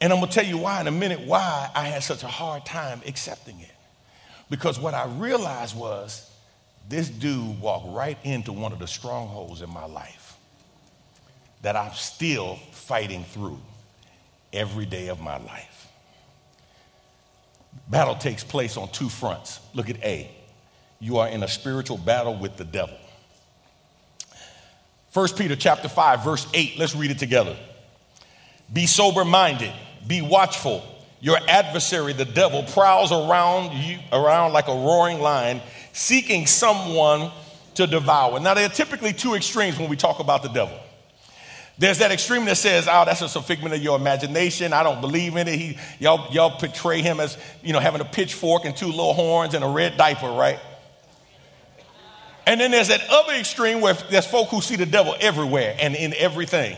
And 0.00 0.12
I'm 0.12 0.20
going 0.20 0.30
to 0.30 0.34
tell 0.34 0.46
you 0.46 0.58
why 0.58 0.80
in 0.80 0.86
a 0.86 0.92
minute 0.92 1.26
why 1.26 1.70
I 1.74 1.86
had 1.86 2.04
such 2.04 2.22
a 2.22 2.28
hard 2.28 2.64
time 2.64 3.00
accepting 3.04 3.58
it. 3.58 3.71
Because 4.52 4.78
what 4.78 4.92
I 4.92 5.06
realized 5.06 5.74
was 5.74 6.30
this 6.86 7.08
dude 7.08 7.58
walked 7.58 7.86
right 7.88 8.18
into 8.22 8.52
one 8.52 8.70
of 8.70 8.80
the 8.80 8.86
strongholds 8.86 9.62
in 9.62 9.70
my 9.70 9.86
life 9.86 10.36
that 11.62 11.74
I'm 11.74 11.94
still 11.94 12.56
fighting 12.72 13.24
through 13.24 13.58
every 14.52 14.84
day 14.84 15.08
of 15.08 15.20
my 15.20 15.38
life. 15.38 15.88
Battle 17.88 18.14
takes 18.14 18.44
place 18.44 18.76
on 18.76 18.92
two 18.92 19.08
fronts. 19.08 19.58
Look 19.72 19.88
at 19.88 19.96
A. 20.04 20.30
You 21.00 21.16
are 21.16 21.28
in 21.28 21.42
a 21.42 21.48
spiritual 21.48 21.96
battle 21.96 22.36
with 22.36 22.58
the 22.58 22.64
devil. 22.64 22.98
1 25.14 25.28
Peter 25.30 25.56
chapter 25.56 25.88
5 25.88 26.24
verse 26.24 26.46
8. 26.52 26.78
Let's 26.78 26.94
read 26.94 27.10
it 27.10 27.18
together. 27.18 27.56
Be 28.70 28.84
sober 28.84 29.24
minded, 29.24 29.72
be 30.06 30.20
watchful. 30.20 30.84
Your 31.22 31.38
adversary 31.48 32.12
the 32.12 32.24
devil 32.24 32.64
prowls 32.64 33.12
around 33.12 33.72
you 33.74 34.00
around 34.12 34.52
like 34.52 34.66
a 34.66 34.74
roaring 34.74 35.20
lion 35.20 35.62
seeking 35.92 36.48
someone 36.48 37.30
to 37.76 37.86
devour. 37.86 38.40
Now 38.40 38.54
there 38.54 38.66
are 38.66 38.68
typically 38.68 39.12
two 39.12 39.34
extremes 39.34 39.78
when 39.78 39.88
we 39.88 39.96
talk 39.96 40.18
about 40.18 40.42
the 40.42 40.48
devil. 40.48 40.76
There's 41.78 41.98
that 41.98 42.10
extreme 42.10 42.44
that 42.46 42.56
says, 42.56 42.88
"Oh, 42.90 43.04
that's 43.04 43.20
just 43.20 43.36
a 43.36 43.40
figment 43.40 43.72
of 43.72 43.80
your 43.80 43.96
imagination. 43.96 44.72
I 44.72 44.82
don't 44.82 45.00
believe 45.00 45.36
in 45.36 45.46
it." 45.46 45.58
He, 45.58 45.78
y'all, 46.00 46.30
y'all 46.32 46.58
portray 46.58 47.02
him 47.02 47.20
as, 47.20 47.38
you 47.62 47.72
know, 47.72 47.78
having 47.78 48.00
a 48.00 48.04
pitchfork 48.04 48.64
and 48.64 48.76
two 48.76 48.88
little 48.88 49.14
horns 49.14 49.54
and 49.54 49.64
a 49.64 49.68
red 49.68 49.96
diaper, 49.96 50.28
right? 50.28 50.58
And 52.48 52.60
then 52.60 52.72
there's 52.72 52.88
that 52.88 53.00
other 53.08 53.34
extreme 53.34 53.80
where 53.80 53.94
there's 53.94 54.26
folk 54.26 54.48
who 54.48 54.60
see 54.60 54.74
the 54.74 54.86
devil 54.86 55.14
everywhere 55.20 55.76
and 55.80 55.94
in 55.94 56.14
everything. 56.14 56.76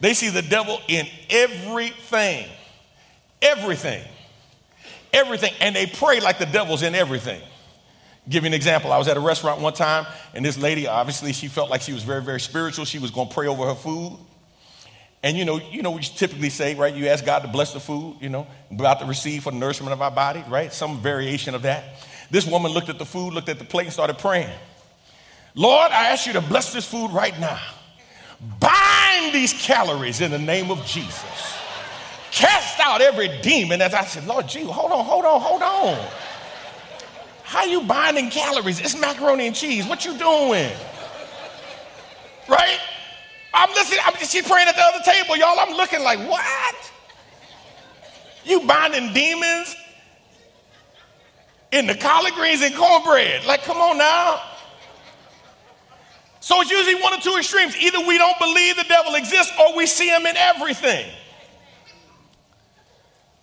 They 0.00 0.14
see 0.14 0.30
the 0.30 0.42
devil 0.42 0.80
in 0.88 1.06
everything, 1.30 2.48
everything, 3.42 4.02
everything, 5.12 5.52
and 5.60 5.74
they 5.74 5.86
pray 5.86 6.20
like 6.20 6.38
the 6.38 6.46
devil's 6.46 6.82
in 6.82 6.94
everything. 6.94 7.40
Give 8.28 8.44
you 8.44 8.48
an 8.48 8.54
example. 8.54 8.92
I 8.92 8.98
was 8.98 9.08
at 9.08 9.16
a 9.16 9.20
restaurant 9.20 9.60
one 9.60 9.72
time, 9.72 10.06
and 10.34 10.44
this 10.44 10.58
lady, 10.58 10.86
obviously, 10.86 11.32
she 11.32 11.48
felt 11.48 11.70
like 11.70 11.80
she 11.80 11.92
was 11.92 12.02
very, 12.02 12.22
very 12.22 12.40
spiritual. 12.40 12.84
She 12.84 12.98
was 12.98 13.10
going 13.10 13.28
to 13.28 13.34
pray 13.34 13.46
over 13.46 13.66
her 13.66 13.74
food. 13.74 14.18
And 15.22 15.36
you 15.36 15.44
know, 15.44 15.60
you 15.70 15.82
know, 15.82 15.90
we 15.90 16.00
typically 16.00 16.50
say, 16.50 16.74
right? 16.74 16.94
You 16.94 17.08
ask 17.08 17.24
God 17.24 17.40
to 17.40 17.48
bless 17.48 17.72
the 17.72 17.80
food, 17.80 18.16
you 18.20 18.28
know, 18.28 18.46
about 18.70 19.00
to 19.00 19.06
receive 19.06 19.42
for 19.42 19.50
the 19.50 19.58
nourishment 19.58 19.92
of 19.92 20.00
our 20.00 20.10
body, 20.10 20.42
right? 20.48 20.72
Some 20.72 21.00
variation 21.00 21.54
of 21.54 21.62
that. 21.62 22.06
This 22.30 22.46
woman 22.46 22.72
looked 22.72 22.88
at 22.88 22.98
the 22.98 23.04
food, 23.04 23.34
looked 23.34 23.48
at 23.48 23.58
the 23.58 23.64
plate, 23.64 23.84
and 23.84 23.92
started 23.92 24.18
praying. 24.18 24.50
Lord, 25.54 25.90
I 25.90 26.08
ask 26.10 26.26
you 26.26 26.32
to 26.34 26.40
bless 26.40 26.72
this 26.72 26.86
food 26.86 27.10
right 27.10 27.38
now. 27.38 27.60
Bind 28.60 29.34
these 29.34 29.52
calories 29.52 30.20
in 30.20 30.30
the 30.30 30.38
name 30.38 30.70
of 30.70 30.86
Jesus. 30.86 31.58
Cast 32.30 32.69
out 32.80 33.00
every 33.00 33.40
demon. 33.40 33.80
As 33.80 33.94
I 33.94 34.04
said, 34.04 34.26
Lord 34.26 34.48
Jesus, 34.48 34.70
hold 34.70 34.92
on, 34.92 35.04
hold 35.04 35.24
on, 35.24 35.40
hold 35.40 35.62
on. 35.62 36.08
How 37.42 37.64
you 37.64 37.82
binding 37.82 38.30
calories? 38.30 38.80
It's 38.80 38.98
macaroni 38.98 39.46
and 39.46 39.56
cheese. 39.56 39.86
What 39.86 40.04
you 40.04 40.16
doing? 40.16 40.70
Right? 42.48 42.78
I'm 43.52 43.70
listening. 43.70 44.00
I'm, 44.04 44.14
she's 44.16 44.46
praying 44.46 44.68
at 44.68 44.76
the 44.76 44.82
other 44.82 45.04
table, 45.04 45.36
y'all. 45.36 45.58
I'm 45.58 45.76
looking 45.76 46.02
like, 46.02 46.18
what? 46.28 46.92
You 48.44 48.60
binding 48.66 49.12
demons 49.12 49.74
in 51.72 51.86
the 51.86 51.94
collard 51.94 52.34
greens 52.34 52.62
and 52.62 52.74
cornbread. 52.74 53.44
Like, 53.44 53.62
come 53.62 53.78
on 53.78 53.98
now. 53.98 54.42
So 56.40 56.60
it's 56.60 56.70
usually 56.70 57.00
one 57.02 57.12
of 57.12 57.20
two 57.20 57.36
extremes. 57.36 57.76
Either 57.76 58.00
we 58.06 58.16
don't 58.16 58.38
believe 58.38 58.76
the 58.76 58.84
devil 58.84 59.14
exists 59.14 59.52
or 59.60 59.76
we 59.76 59.86
see 59.86 60.08
him 60.08 60.24
in 60.26 60.36
everything. 60.36 61.10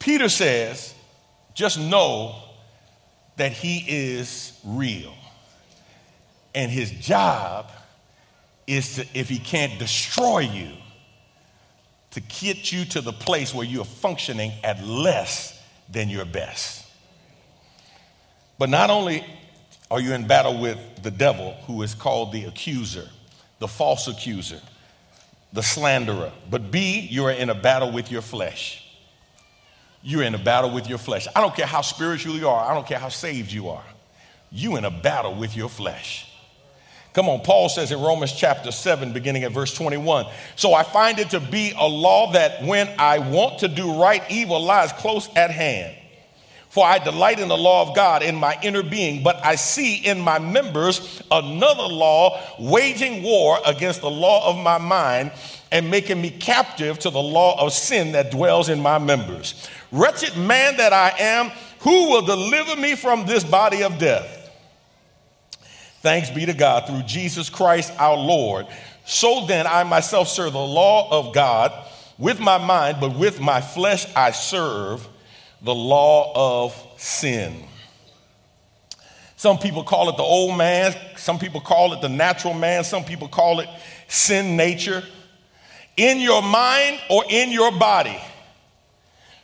Peter 0.07 0.29
says, 0.29 0.95
just 1.53 1.77
know 1.77 2.33
that 3.35 3.51
he 3.51 3.83
is 3.85 4.57
real. 4.63 5.13
And 6.55 6.71
his 6.71 6.91
job 6.91 7.69
is 8.65 8.95
to, 8.95 9.05
if 9.13 9.27
he 9.27 9.37
can't 9.37 9.77
destroy 9.77 10.39
you, 10.39 10.69
to 12.11 12.21
get 12.21 12.71
you 12.71 12.85
to 12.85 13.01
the 13.01 13.11
place 13.11 13.53
where 13.53 13.65
you 13.65 13.81
are 13.81 13.85
functioning 13.85 14.53
at 14.63 14.81
less 14.81 15.61
than 15.89 16.07
your 16.07 16.23
best. 16.23 16.85
But 18.57 18.69
not 18.69 18.89
only 18.89 19.25
are 19.91 19.99
you 19.99 20.13
in 20.13 20.25
battle 20.25 20.57
with 20.57 20.79
the 21.03 21.11
devil, 21.11 21.51
who 21.65 21.81
is 21.81 21.93
called 21.93 22.31
the 22.31 22.45
accuser, 22.45 23.09
the 23.59 23.67
false 23.67 24.07
accuser, 24.07 24.61
the 25.51 25.63
slanderer, 25.63 26.31
but 26.49 26.71
B, 26.71 27.01
you 27.01 27.25
are 27.25 27.31
in 27.31 27.49
a 27.49 27.55
battle 27.55 27.91
with 27.91 28.09
your 28.09 28.21
flesh. 28.21 28.85
You're 30.07 30.23
in 30.23 30.33
a 30.35 30.37
battle 30.37 30.71
with 30.71 30.87
your 30.87 30.99
flesh. 30.99 31.27
I 31.35 31.41
don't 31.41 31.53
care 31.53 31.65
how 31.65 31.81
spiritual 31.81 32.35
you 32.35 32.47
are, 32.47 32.71
I 32.71 32.73
don't 32.73 32.87
care 32.87 32.97
how 32.97 33.09
saved 33.09 33.51
you 33.51 33.67
are. 33.67 33.83
You're 34.53 34.77
in 34.77 34.85
a 34.85 34.89
battle 34.89 35.35
with 35.35 35.53
your 35.53 35.67
flesh. 35.67 36.31
Come 37.11 37.27
on, 37.27 37.41
Paul 37.41 37.67
says 37.67 37.91
in 37.91 37.99
Romans 37.99 38.31
chapter 38.31 38.71
7, 38.71 39.11
beginning 39.11 39.43
at 39.43 39.51
verse 39.51 39.73
21. 39.73 40.27
So 40.55 40.73
I 40.73 40.83
find 40.83 41.19
it 41.19 41.31
to 41.31 41.41
be 41.41 41.73
a 41.77 41.85
law 41.85 42.31
that 42.31 42.63
when 42.63 42.87
I 42.97 43.19
want 43.19 43.59
to 43.59 43.67
do 43.67 44.01
right, 44.01 44.23
evil 44.31 44.63
lies 44.63 44.93
close 44.93 45.27
at 45.35 45.51
hand. 45.51 45.93
For 46.69 46.85
I 46.85 46.99
delight 46.99 47.39
in 47.39 47.49
the 47.49 47.57
law 47.57 47.89
of 47.89 47.93
God 47.93 48.23
in 48.23 48.35
my 48.35 48.57
inner 48.63 48.83
being, 48.83 49.23
but 49.23 49.43
I 49.43 49.55
see 49.55 49.95
in 49.95 50.21
my 50.21 50.39
members 50.39 51.21
another 51.29 51.83
law 51.83 52.39
waging 52.57 53.23
war 53.23 53.57
against 53.65 53.99
the 53.99 54.09
law 54.09 54.49
of 54.49 54.57
my 54.63 54.77
mind 54.77 55.31
and 55.71 55.91
making 55.91 56.21
me 56.21 56.29
captive 56.29 56.99
to 56.99 57.09
the 57.09 57.19
law 57.19 57.59
of 57.59 57.73
sin 57.73 58.13
that 58.13 58.31
dwells 58.31 58.69
in 58.69 58.79
my 58.79 58.99
members. 58.99 59.69
Wretched 59.91 60.37
man 60.37 60.77
that 60.77 60.93
I 60.93 61.13
am, 61.17 61.51
who 61.79 62.09
will 62.09 62.23
deliver 62.23 62.75
me 62.79 62.95
from 62.95 63.25
this 63.25 63.43
body 63.43 63.83
of 63.83 63.97
death? 63.97 64.33
Thanks 66.01 66.29
be 66.29 66.45
to 66.45 66.53
God 66.53 66.87
through 66.87 67.03
Jesus 67.03 67.49
Christ 67.49 67.91
our 67.97 68.15
Lord. 68.15 68.67
So 69.05 69.45
then, 69.45 69.65
I 69.65 69.83
myself 69.83 70.27
serve 70.27 70.53
the 70.53 70.59
law 70.59 71.09
of 71.11 71.33
God 71.33 71.71
with 72.17 72.39
my 72.39 72.57
mind, 72.57 72.97
but 72.99 73.17
with 73.17 73.39
my 73.39 73.61
flesh 73.61 74.05
I 74.15 74.31
serve 74.31 75.07
the 75.61 75.73
law 75.73 76.65
of 76.65 76.75
sin. 76.97 77.63
Some 79.37 79.59
people 79.59 79.83
call 79.83 80.09
it 80.09 80.17
the 80.17 80.23
old 80.23 80.57
man, 80.57 80.95
some 81.15 81.37
people 81.37 81.61
call 81.61 81.93
it 81.93 82.01
the 82.01 82.09
natural 82.09 82.53
man, 82.53 82.83
some 82.83 83.03
people 83.03 83.27
call 83.27 83.59
it 83.59 83.69
sin 84.07 84.57
nature. 84.57 85.03
In 85.95 86.19
your 86.19 86.41
mind 86.41 86.99
or 87.09 87.23
in 87.29 87.51
your 87.51 87.71
body, 87.71 88.19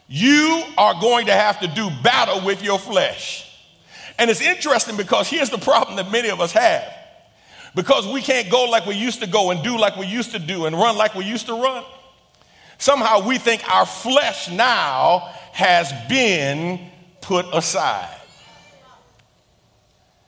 you 0.08 0.64
are 0.78 1.00
going 1.00 1.28
to 1.28 1.34
have 1.34 1.60
to 1.62 1.68
do 1.68 1.90
battle 2.04 2.46
with 2.46 2.64
your 2.64 2.80
flesh. 2.80 3.50
And 4.20 4.30
it's 4.30 4.42
interesting 4.42 4.98
because 4.98 5.28
here's 5.28 5.50
the 5.50 5.58
problem 5.58 5.96
that 5.98 6.12
many 6.12 6.30
of 6.30 6.40
us 6.40 6.52
have. 6.52 6.92
Because 7.76 8.08
we 8.08 8.22
can't 8.22 8.52
go 8.52 8.66
like 8.66 8.86
we 8.86 8.96
used 8.96 9.22
to 9.22 9.28
go 9.28 9.52
and 9.52 9.64
do 9.64 9.78
like 9.78 9.96
we 9.98 10.06
used 10.06 10.32
to 10.32 10.40
do 10.40 10.66
and 10.66 10.76
run 10.76 10.96
like 10.96 11.16
we 11.16 11.26
used 11.26 11.48
to 11.48 11.54
run. 11.54 11.84
Somehow 12.78 13.28
we 13.28 13.38
think 13.38 13.68
our 13.70 13.86
flesh 13.86 14.50
now 14.50 15.32
has 15.54 15.92
been 16.08 16.80
put 17.22 17.46
aside. 17.54 18.20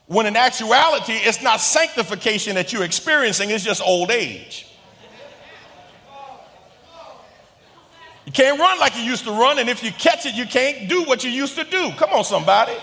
When 0.06 0.26
in 0.26 0.36
actuality, 0.36 1.12
it's 1.12 1.42
not 1.42 1.60
sanctification 1.60 2.54
that 2.54 2.72
you're 2.72 2.84
experiencing, 2.84 3.50
it's 3.50 3.64
just 3.64 3.82
old 3.82 4.10
age. 4.10 4.65
Can't 8.36 8.60
run 8.60 8.78
like 8.78 8.94
you 8.94 9.02
used 9.02 9.24
to 9.24 9.30
run, 9.30 9.58
and 9.58 9.70
if 9.70 9.82
you 9.82 9.90
catch 9.92 10.26
it, 10.26 10.34
you 10.34 10.44
can't 10.44 10.90
do 10.90 11.04
what 11.04 11.24
you 11.24 11.30
used 11.30 11.56
to 11.56 11.64
do. 11.64 11.90
Come 11.96 12.10
on, 12.10 12.22
somebody. 12.22 12.74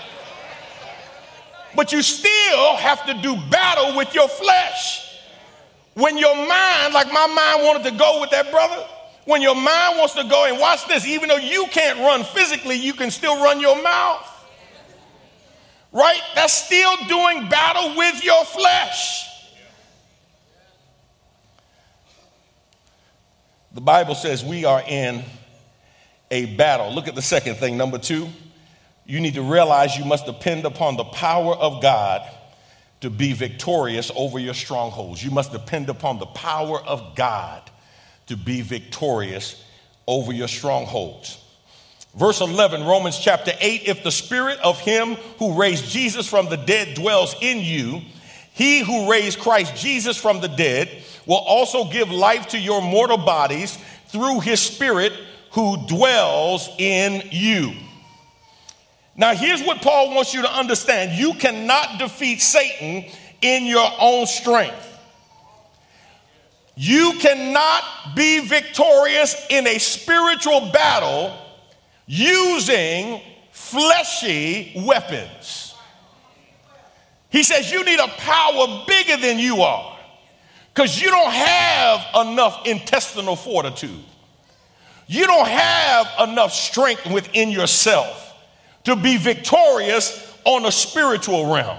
But 1.76 1.92
you 1.92 2.02
still 2.02 2.76
have 2.78 3.06
to 3.06 3.14
do 3.22 3.36
battle 3.52 3.96
with 3.96 4.16
your 4.16 4.28
flesh. 4.28 5.20
When 5.94 6.18
your 6.18 6.36
mind, 6.36 6.96
like 6.96 7.06
my 7.14 7.28
mind 7.28 7.64
wanted 7.68 7.84
to 7.84 7.96
go 7.96 8.20
with 8.20 8.32
that 8.32 8.50
brother, 8.50 8.84
when 9.26 9.44
your 9.44 9.54
mind 9.54 10.00
wants 10.00 10.16
to 10.16 10.24
go 10.24 10.46
and 10.46 10.60
watch 10.60 10.88
this, 10.88 11.06
even 11.06 11.30
though 11.30 11.38
you 11.38 11.68
can't 11.70 12.00
run 12.00 12.24
physically, 12.24 12.76
you 12.76 12.94
can 12.94 13.12
still 13.12 13.36
run 13.44 13.60
your 13.60 13.80
mouth. 13.84 14.28
Right? 15.92 16.22
That's 16.34 16.54
still 16.54 16.98
doing 17.08 17.48
battle 17.48 17.96
with 17.96 18.24
your 18.24 18.44
flesh. 18.46 19.30
The 23.76 23.82
Bible 23.82 24.16
says 24.16 24.44
we 24.44 24.66
are 24.66 24.82
in 24.88 25.24
a 26.34 26.46
battle. 26.46 26.92
Look 26.92 27.08
at 27.08 27.14
the 27.14 27.22
second 27.22 27.56
thing, 27.56 27.78
number 27.78 28.00
two. 28.00 28.28
you 29.06 29.20
need 29.20 29.36
to 29.36 29.44
realize 29.44 29.96
you 29.96 30.06
must 30.06 30.26
depend 30.26 30.66
upon 30.66 30.98
the 30.98 31.04
power 31.04 31.54
of 31.54 31.80
God 31.80 32.28
to 33.02 33.12
be 33.12 33.34
victorious 33.34 34.12
over 34.16 34.40
your 34.40 34.56
strongholds. 34.56 35.24
You 35.24 35.30
must 35.30 35.52
depend 35.52 35.90
upon 35.90 36.18
the 36.18 36.26
power 36.26 36.80
of 36.80 37.16
God 37.16 37.70
to 38.28 38.36
be 38.36 38.62
victorious 38.62 39.64
over 40.08 40.34
your 40.34 40.48
strongholds. 40.48 41.38
Verse 42.16 42.42
11, 42.42 42.84
Romans 42.84 43.20
chapter 43.20 43.52
8 43.60 43.84
if 43.86 44.04
the 44.04 44.12
spirit 44.12 44.58
of 44.60 44.80
him 44.80 45.16
who 45.38 45.60
raised 45.60 45.86
Jesus 45.86 46.28
from 46.28 46.50
the 46.50 46.58
dead 46.58 46.96
dwells 46.96 47.36
in 47.42 47.60
you, 47.60 48.02
he 48.54 48.80
who 48.80 49.12
raised 49.12 49.40
Christ 49.40 49.76
Jesus 49.76 50.18
from 50.18 50.42
the 50.42 50.48
dead 50.48 50.90
will 51.28 51.36
also 51.36 51.92
give 51.92 52.10
life 52.10 52.48
to 52.50 52.60
your 52.60 52.82
mortal 52.82 53.18
bodies 53.18 53.78
through 54.08 54.40
his 54.40 54.60
spirit 54.60 55.14
who 55.54 55.78
dwells 55.88 56.70
in 56.78 57.22
you. 57.32 57.74
Now, 59.16 59.36
here's 59.36 59.62
what 59.62 59.82
Paul 59.82 60.16
wants 60.16 60.34
you 60.34 60.42
to 60.42 60.52
understand 60.52 61.18
you 61.18 61.36
cannot 61.36 62.00
defeat 62.00 62.42
Satan 62.42 63.10
in 63.42 63.66
your 63.66 63.90
own 64.00 64.26
strength. 64.26 64.90
You 66.76 67.14
cannot 67.20 67.84
be 68.16 68.40
victorious 68.40 69.36
in 69.52 69.68
a 69.68 69.78
spiritual 69.78 70.72
battle 70.72 71.38
using 72.08 73.22
fleshy 73.52 74.74
weapons. 74.76 75.76
He 77.30 77.44
says 77.44 77.72
you 77.72 77.84
need 77.86 78.00
a 78.00 78.08
power 78.08 78.86
bigger 78.88 79.18
than 79.18 79.38
you 79.38 79.62
are 79.62 79.98
because 80.74 81.00
you 81.00 81.12
don't 81.12 81.32
have 81.32 82.28
enough 82.28 82.66
intestinal 82.66 83.36
fortitude. 83.36 84.04
You 85.08 85.28
don't 85.28 85.48
have 85.48 86.30
enough 86.30 86.54
strength 86.54 87.06
within 87.12 87.50
yourself 87.50 88.34
to 88.86 88.96
be 88.96 89.18
victorious 89.18 90.34
on 90.46 90.66
a 90.66 90.72
spiritual 90.72 91.54
realm. 91.54 91.78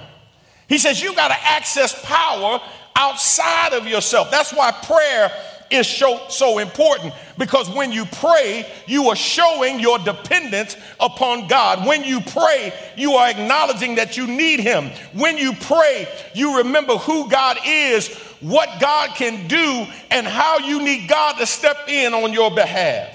He 0.69 0.79
says 0.79 1.03
you 1.03 1.15
got 1.15 1.29
to 1.29 1.43
access 1.43 2.01
power 2.05 2.61
outside 2.97 3.73
of 3.73 3.87
yourself. 3.87 4.31
That's 4.31 4.53
why 4.53 4.73
prayer 4.73 5.31
is 5.71 5.89
so, 5.89 6.21
so 6.29 6.59
important 6.59 7.15
because 7.39 7.69
when 7.71 7.91
you 7.91 8.05
pray, 8.07 8.71
you 8.87 9.09
are 9.09 9.17
showing 9.17 9.81
your 9.81 9.99
dependence 9.99 10.77
upon 11.01 11.49
God. 11.49 11.87
When 11.87 12.05
you 12.05 12.21
pray, 12.21 12.73
you 12.97 13.13
are 13.15 13.29
acknowledging 13.29 13.97
that 13.97 14.17
you 14.17 14.27
need 14.27 14.61
Him. 14.61 14.91
When 15.13 15.37
you 15.37 15.53
pray, 15.55 16.07
you 16.35 16.59
remember 16.59 16.97
who 16.97 17.29
God 17.29 17.59
is, 17.65 18.15
what 18.41 18.81
God 18.81 19.15
can 19.17 19.49
do, 19.49 19.87
and 20.11 20.27
how 20.27 20.59
you 20.59 20.83
need 20.83 21.09
God 21.09 21.39
to 21.39 21.47
step 21.47 21.89
in 21.89 22.15
on 22.15 22.33
your 22.33 22.51
behalf. 22.51 23.14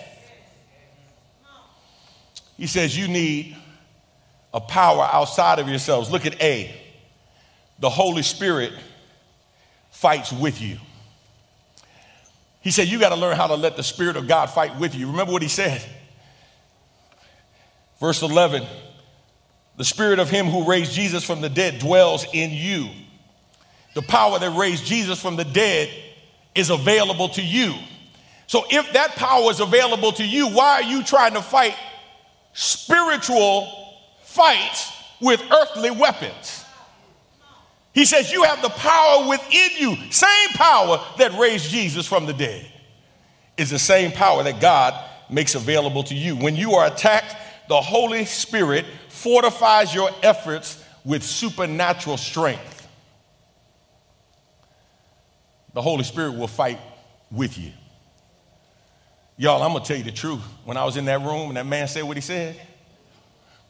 He 2.60 2.68
says 2.68 2.96
you 2.96 3.08
need 3.08 3.56
a 4.54 4.60
power 4.60 5.08
outside 5.12 5.60
of 5.60 5.70
yourselves. 5.70 6.12
Look 6.12 6.26
at 6.26 6.42
A. 6.42 6.76
The 7.80 7.90
Holy 7.90 8.22
Spirit 8.22 8.74
fights 9.92 10.34
with 10.34 10.62
you. 10.62 10.78
He 12.60 12.72
said, 12.72 12.90
You 12.90 13.00
got 13.00 13.10
to 13.10 13.16
learn 13.16 13.38
how 13.38 13.48
to 13.48 13.56
let 13.56 13.78
the 13.78 13.84
Spirit 13.84 14.18
of 14.18 14.28
God 14.28 14.48
fight 14.48 14.78
with 14.78 14.94
you. 14.94 15.10
Remember 15.10 15.32
what 15.32 15.42
he 15.42 15.48
said? 15.48 15.82
Verse 18.02 18.22
11 18.22 18.68
The 19.78 19.86
Spirit 19.86 20.20
of 20.20 20.30
Him 20.30 20.48
who 20.48 20.66
raised 20.66 20.92
Jesus 20.92 21.24
from 21.24 21.40
the 21.40 21.50
dead 21.50 21.80
dwells 21.80 22.26
in 22.34 22.52
you. 22.52 22.90
The 23.96 24.02
power 24.02 24.38
that 24.38 24.52
raised 24.52 24.86
Jesus 24.86 25.22
from 25.22 25.38
the 25.38 25.46
dead 25.46 25.90
is 26.56 26.70
available 26.70 27.30
to 27.30 27.42
you. 27.42 27.74
So, 28.48 28.66
if 28.70 28.92
that 28.94 29.12
power 29.12 29.50
is 29.50 29.62
available 29.62 30.12
to 30.14 30.26
you, 30.26 30.50
why 30.50 30.74
are 30.74 30.84
you 30.84 31.04
trying 31.04 31.36
to 31.36 31.42
fight 31.42 31.76
spiritual 32.60 33.96
fights 34.22 34.92
with 35.22 35.42
earthly 35.50 35.92
weapons. 35.92 36.66
He 37.94 38.04
says, 38.04 38.34
You 38.34 38.44
have 38.44 38.62
the 38.62 38.70
power 38.70 39.30
within 39.30 39.70
you. 39.78 40.12
Same 40.12 40.50
power 40.56 41.02
that 41.18 41.40
raised 41.40 41.70
Jesus 41.70 42.06
from 42.06 42.26
the 42.26 42.34
dead 42.34 42.70
is 43.58 43.70
the 43.70 43.80
same 43.80 44.12
power 44.12 44.44
that 44.44 44.60
God 44.60 44.94
makes 45.30 45.56
available 45.56 46.04
to 46.04 46.16
you. 46.16 46.36
When 46.36 46.58
you 46.58 46.74
are 46.74 46.88
attacked, 46.88 47.36
the 47.70 47.80
Holy 47.80 48.26
Spirit 48.26 48.86
fortifies 49.08 49.96
your 49.96 50.10
efforts 50.22 50.84
with 51.06 51.24
supernatural 51.24 52.18
strength. 52.18 52.88
The 55.74 55.82
Holy 55.82 56.04
Spirit 56.04 56.36
will 56.36 56.48
fight 56.48 56.80
with 57.32 57.58
you. 57.58 57.72
Y'all, 59.40 59.64
I'm 59.64 59.72
gonna 59.72 59.86
tell 59.86 59.96
you 59.96 60.04
the 60.04 60.12
truth. 60.12 60.42
When 60.66 60.76
I 60.76 60.84
was 60.84 60.98
in 60.98 61.06
that 61.06 61.22
room 61.22 61.48
and 61.48 61.56
that 61.56 61.66
man 61.66 61.88
said 61.88 62.04
what 62.04 62.18
he 62.18 62.22
said, 62.22 62.60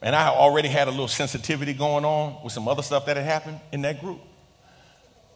and 0.02 0.16
I 0.16 0.30
already 0.30 0.68
had 0.68 0.88
a 0.88 0.92
little 0.92 1.08
sensitivity 1.08 1.76
going 1.76 2.04
on 2.06 2.44
with 2.44 2.54
some 2.54 2.68
other 2.68 2.82
stuff 2.82 3.06
that 3.06 3.18
had 3.18 3.26
happened 3.28 3.60
in 3.72 3.84
that 3.84 4.02
group. 4.02 4.20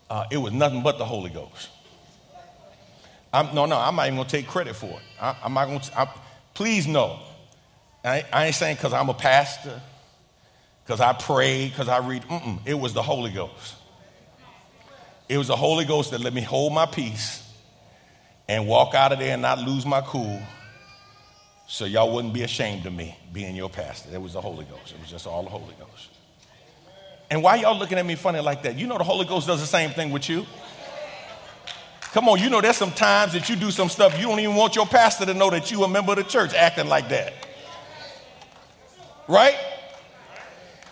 Uh, 0.10 0.26
it 0.32 0.38
was 0.38 0.52
nothing 0.52 0.82
but 0.82 0.98
the 0.98 1.06
Holy 1.06 1.30
Ghost. 1.30 1.70
I'm, 3.32 3.54
no, 3.54 3.68
no, 3.68 3.78
I'm 3.78 3.96
not 3.96 4.08
even 4.08 4.18
gonna 4.18 4.28
take 4.28 4.48
credit 4.48 4.76
for 4.76 4.88
it. 4.88 5.02
I, 5.22 5.36
am 5.44 5.54
not 5.54 5.68
gonna. 5.68 5.82
I, 5.96 6.12
please 6.56 6.88
know, 6.88 7.20
I, 8.04 8.26
I 8.34 8.48
ain't 8.48 8.56
saying 8.56 8.78
because 8.78 8.92
I'm 8.92 9.10
a 9.10 9.14
pastor, 9.14 9.80
because 10.84 11.00
I 11.00 11.14
pray, 11.14 11.70
because 11.70 11.88
I 11.88 12.00
read. 12.00 12.24
Mm-mm, 12.24 12.58
it 12.66 12.74
was 12.74 12.94
the 12.94 13.04
Holy 13.04 13.30
Ghost. 13.30 13.76
It 15.30 15.38
was 15.38 15.50
the 15.50 15.56
Holy 15.56 15.86
Ghost 15.86 16.10
that 16.10 16.22
let 16.22 16.34
me 16.34 16.42
hold 16.42 16.74
my 16.74 16.88
peace 16.88 17.43
and 18.48 18.68
walk 18.68 18.94
out 18.94 19.12
of 19.12 19.20
there 19.20 19.34
and 19.34 19.42
not 19.42 19.60
lose 19.60 19.86
my 19.86 20.02
cool 20.02 20.42
so 21.68 21.86
y'all 21.86 22.14
wouldn't 22.14 22.34
be 22.34 22.44
ashamed 22.44 22.86
of 22.86 22.94
me 22.94 23.18
being 23.32 23.56
your 23.56 23.70
pastor. 23.70 24.10
It 24.14 24.22
was 24.22 24.34
the 24.34 24.42
Holy 24.42 24.66
Ghost. 24.66 24.94
It 24.94 25.00
was 25.00 25.10
just 25.10 25.26
all 25.26 25.44
the 25.44 25.50
Holy 25.50 25.74
Ghost. 25.80 26.10
And 27.32 27.42
why 27.42 27.56
y'all 27.56 27.78
looking 27.78 27.98
at 27.98 28.06
me 28.06 28.16
funny 28.16 28.40
like 28.42 28.64
that? 28.64 28.78
You 28.78 28.86
know 28.86 28.98
the 28.98 29.04
Holy 29.04 29.26
Ghost 29.26 29.48
does 29.48 29.60
the 29.60 29.66
same 29.66 29.90
thing 29.92 30.12
with 30.12 30.30
you. 30.30 30.46
Come 32.12 32.30
on, 32.30 32.38
you 32.38 32.50
know 32.52 32.62
there's 32.62 32.78
some 32.78 32.92
times 32.92 33.34
that 33.34 33.50
you 33.50 33.56
do 33.56 33.72
some 33.72 33.90
stuff 33.90 34.16
you 34.20 34.28
don't 34.28 34.40
even 34.40 34.56
want 34.56 34.76
your 34.76 34.86
pastor 34.86 35.26
to 35.26 35.34
know 35.34 35.50
that 35.50 35.72
you 35.72 35.84
a 35.84 35.88
member 35.88 36.12
of 36.12 36.20
the 36.20 36.24
church 36.24 36.54
acting 36.54 36.88
like 36.88 37.10
that. 37.10 37.34
Right? 39.28 39.56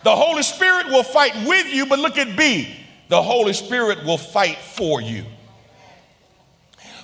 The 0.03 0.15
Holy 0.15 0.41
Spirit 0.41 0.87
will 0.87 1.03
fight 1.03 1.35
with 1.47 1.71
you, 1.71 1.85
but 1.85 1.99
look 1.99 2.17
at 2.17 2.35
B. 2.35 2.75
The 3.09 3.21
Holy 3.21 3.53
Spirit 3.53 4.03
will 4.03 4.17
fight 4.17 4.57
for 4.57 4.99
you. 4.99 5.25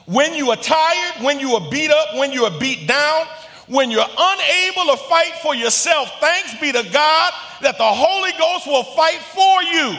When 0.08 0.34
you 0.34 0.52
are 0.52 0.56
tired, 0.56 1.22
when 1.22 1.38
you 1.38 1.56
are 1.56 1.70
beat 1.70 1.92
up, 1.92 2.16
when 2.16 2.32
you 2.32 2.46
are 2.46 2.60
beat 2.60 2.88
down, 2.88 3.26
when 3.68 3.92
you're 3.92 4.06
unable 4.18 4.92
to 4.92 4.98
fight 5.04 5.34
for 5.42 5.54
yourself, 5.54 6.10
thanks 6.22 6.58
be 6.62 6.72
to 6.72 6.84
God 6.94 7.34
that 7.62 7.78
the 7.78 7.84
Holy 7.84 8.32
Ghost 8.40 8.66
will 8.66 8.86
fight 8.86 9.20
for 9.20 9.64
you. 9.64 9.98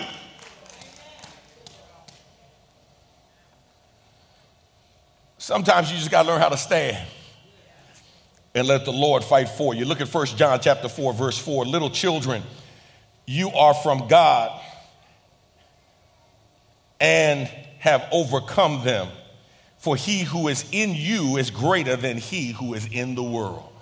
Sometimes 5.37 5.93
you 5.93 5.99
just 5.99 6.11
got 6.11 6.23
to 6.23 6.29
learn 6.29 6.41
how 6.41 6.49
to 6.49 6.57
stand 6.57 7.07
and 8.55 8.67
let 8.67 8.87
the 8.87 8.93
Lord 8.93 9.23
fight 9.23 9.51
for 9.51 9.75
you. 9.75 9.85
Look 9.85 10.01
at 10.01 10.09
1 10.09 10.27
John 10.29 10.59
chapter 10.59 10.89
4 10.89 11.13
verse 11.13 11.37
4. 11.37 11.67
Little 11.67 11.91
children, 11.91 12.43
you 13.27 13.51
are 13.51 13.75
from 13.75 14.09
God 14.09 14.59
and 16.99 17.47
have 17.79 18.09
overcome 18.11 18.83
them 18.85 19.09
for 19.89 19.97
he 19.97 20.23
who 20.23 20.49
is 20.49 20.67
in 20.71 20.95
you 20.95 21.39
is 21.39 21.51
greater 21.51 21.97
than 21.97 22.19
he 22.19 22.53
who 22.53 22.75
is 22.75 22.85
in 22.93 23.15
the 23.15 23.23
world. 23.23 23.73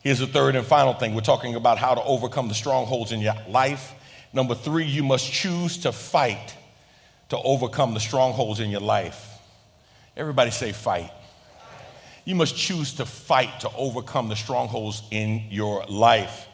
Here's 0.00 0.18
the 0.18 0.26
third 0.26 0.56
and 0.56 0.66
final 0.66 0.92
thing 0.92 1.14
we're 1.14 1.20
talking 1.20 1.54
about 1.54 1.78
how 1.78 1.94
to 1.94 2.02
overcome 2.02 2.48
the 2.48 2.54
strongholds 2.54 3.12
in 3.12 3.20
your 3.20 3.36
life. 3.48 3.92
Number 4.32 4.56
three, 4.56 4.86
you 4.86 5.04
must 5.04 5.32
choose 5.32 5.78
to 5.78 5.92
fight 5.92 6.56
to 7.28 7.38
overcome 7.38 7.94
the 7.94 8.00
strongholds 8.00 8.58
in 8.58 8.70
your 8.70 8.80
life. 8.80 9.38
Everybody 10.16 10.50
say, 10.50 10.72
fight. 10.72 11.12
You 12.24 12.34
must 12.34 12.56
choose 12.56 12.94
to 12.94 13.06
fight 13.06 13.60
to 13.60 13.70
overcome 13.76 14.28
the 14.28 14.34
strongholds 14.34 15.04
in 15.12 15.44
your 15.48 15.84
life. 15.84 16.48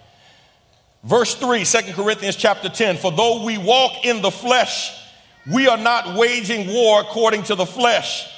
Verse 1.02 1.34
3, 1.34 1.64
2 1.64 1.78
Corinthians 1.94 2.36
chapter 2.36 2.68
10 2.68 2.98
For 2.98 3.10
though 3.10 3.42
we 3.42 3.56
walk 3.56 4.04
in 4.04 4.20
the 4.20 4.30
flesh, 4.30 5.07
we 5.50 5.66
are 5.66 5.78
not 5.78 6.16
waging 6.16 6.68
war 6.68 7.00
according 7.00 7.44
to 7.44 7.54
the 7.54 7.66
flesh. 7.66 8.28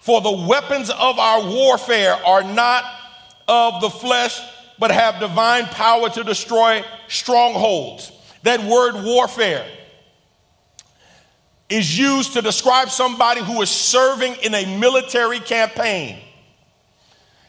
For 0.00 0.20
the 0.20 0.46
weapons 0.46 0.90
of 0.90 1.18
our 1.18 1.42
warfare 1.42 2.14
are 2.14 2.44
not 2.44 2.84
of 3.48 3.80
the 3.80 3.90
flesh, 3.90 4.40
but 4.78 4.90
have 4.90 5.18
divine 5.18 5.64
power 5.66 6.08
to 6.10 6.22
destroy 6.22 6.84
strongholds. 7.08 8.12
That 8.42 8.62
word 8.62 9.02
warfare 9.02 9.66
is 11.68 11.98
used 11.98 12.34
to 12.34 12.42
describe 12.42 12.90
somebody 12.90 13.42
who 13.42 13.60
is 13.62 13.70
serving 13.70 14.36
in 14.44 14.54
a 14.54 14.78
military 14.78 15.40
campaign. 15.40 16.20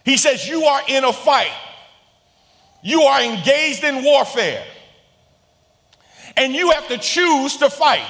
He 0.04 0.18
says, 0.18 0.48
You 0.48 0.64
are 0.64 0.82
in 0.88 1.04
a 1.04 1.14
fight, 1.14 1.54
you 2.82 3.02
are 3.04 3.22
engaged 3.22 3.84
in 3.84 4.04
warfare, 4.04 4.66
and 6.36 6.54
you 6.54 6.72
have 6.72 6.88
to 6.88 6.98
choose 6.98 7.58
to 7.58 7.70
fight. 7.70 8.08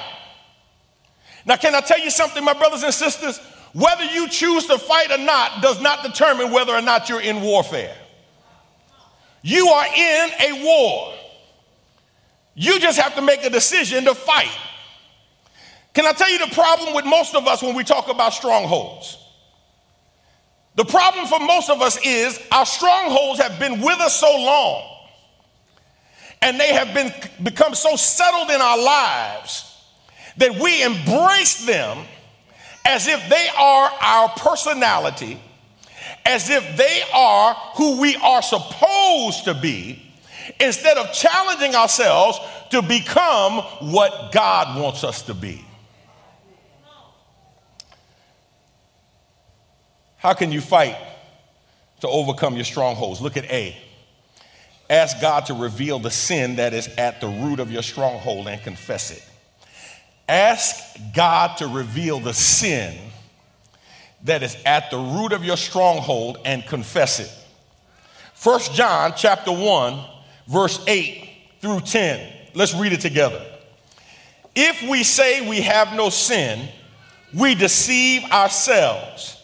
Now, 1.48 1.56
can 1.56 1.74
I 1.74 1.80
tell 1.80 2.00
you 2.00 2.12
something, 2.12 2.44
my 2.44 2.54
brothers 2.54 2.84
and 2.84 2.94
sisters? 2.94 3.40
Whether 3.74 4.04
you 4.04 4.28
choose 4.28 4.66
to 4.66 4.78
fight 4.78 5.12
or 5.12 5.18
not 5.18 5.62
does 5.62 5.82
not 5.82 6.04
determine 6.04 6.52
whether 6.52 6.74
or 6.74 6.82
not 6.82 7.08
you're 7.08 7.22
in 7.22 7.42
warfare. 7.42 7.96
You 9.42 9.68
are 9.68 9.86
in 9.86 10.30
a 10.42 10.64
war. 10.64 11.14
You 12.54 12.80
just 12.80 13.00
have 13.00 13.16
to 13.16 13.22
make 13.22 13.46
a 13.46 13.50
decision 13.50 14.04
to 14.06 14.14
fight. 14.14 14.52
Can 15.94 16.06
I 16.06 16.12
tell 16.12 16.30
you 16.30 16.40
the 16.40 16.54
problem 16.54 16.94
with 16.94 17.06
most 17.06 17.34
of 17.34 17.48
us 17.48 17.64
when 17.64 17.76
we 17.76 17.84
talk 17.84 18.10
about 18.10 18.34
strongholds? 18.34 19.18
The 20.76 20.86
problem 20.86 21.28
for 21.28 21.40
most 21.40 21.70
of 21.70 21.82
us 21.82 21.98
is 22.06 22.40
our 22.52 22.66
strongholds 22.66 23.40
have 23.40 23.58
been 23.58 23.82
with 23.82 24.00
us 24.00 24.20
so 24.20 24.30
long 24.30 24.84
and 26.42 26.60
they 26.60 26.74
have 26.74 26.94
been 26.94 27.12
become 27.42 27.74
so 27.74 27.96
settled 27.96 28.50
in 28.52 28.62
our 28.62 28.78
lives 28.78 29.77
that 30.38 30.60
we 30.60 30.84
embrace 30.84 31.66
them 31.66 32.06
as 32.86 33.08
if 33.08 33.30
they 33.30 33.48
are 33.58 33.92
our 34.02 34.30
personality, 34.30 35.40
as 36.26 36.50
if 36.50 36.78
they 36.78 37.02
are 37.14 37.54
who 37.76 38.00
we 38.00 38.16
are 38.18 38.42
supposed 38.42 39.46
to 39.46 39.54
be, 39.54 40.02
instead 40.60 40.98
of 40.98 41.12
challenging 41.12 41.76
ourselves 41.76 42.40
to 42.70 42.82
become 42.82 43.60
what 43.92 44.32
God 44.32 44.80
wants 44.82 45.04
us 45.04 45.24
to 45.24 45.34
be. 45.34 45.64
How 50.18 50.34
can 50.34 50.52
you 50.52 50.62
fight 50.62 50.98
to 52.02 52.08
overcome 52.08 52.56
your 52.56 52.66
strongholds? 52.66 53.22
Look 53.22 53.38
at 53.38 53.46
A. 53.46 53.78
Ask 54.90 55.20
God 55.22 55.46
to 55.48 55.54
reveal 55.54 56.00
the 56.00 56.12
sin 56.12 56.56
that 56.56 56.74
is 56.74 56.88
at 56.98 57.22
the 57.22 57.28
root 57.28 57.60
of 57.60 57.72
your 57.72 57.84
stronghold 57.84 58.48
and 58.48 58.62
confess 58.62 59.12
it. 59.12 59.24
Ask 60.28 60.84
God 61.14 61.58
to 61.58 61.68
reveal 61.68 62.20
the 62.20 62.34
sin 62.34 62.98
that 64.24 64.44
is 64.44 64.58
at 64.66 64.92
the 64.92 64.98
root 64.98 65.32
of 65.32 65.44
your 65.44 65.58
stronghold 65.58 66.38
and 66.44 66.66
confess 66.66 67.20
it. 67.20 67.32
First 68.34 68.74
John 68.74 69.14
chapter 69.16 69.52
1 69.52 70.00
verse 70.48 70.84
8 70.88 71.30
through 71.62 71.82
10. 71.82 72.34
Let's 72.54 72.74
read 72.74 72.94
it 72.94 73.02
together. 73.02 73.46
If 74.56 74.90
we 74.90 75.04
say 75.04 75.48
we 75.48 75.62
have 75.62 75.94
no 75.96 76.10
sin, 76.10 76.68
we 77.34 77.56
deceive 77.56 78.24
ourselves 78.32 79.38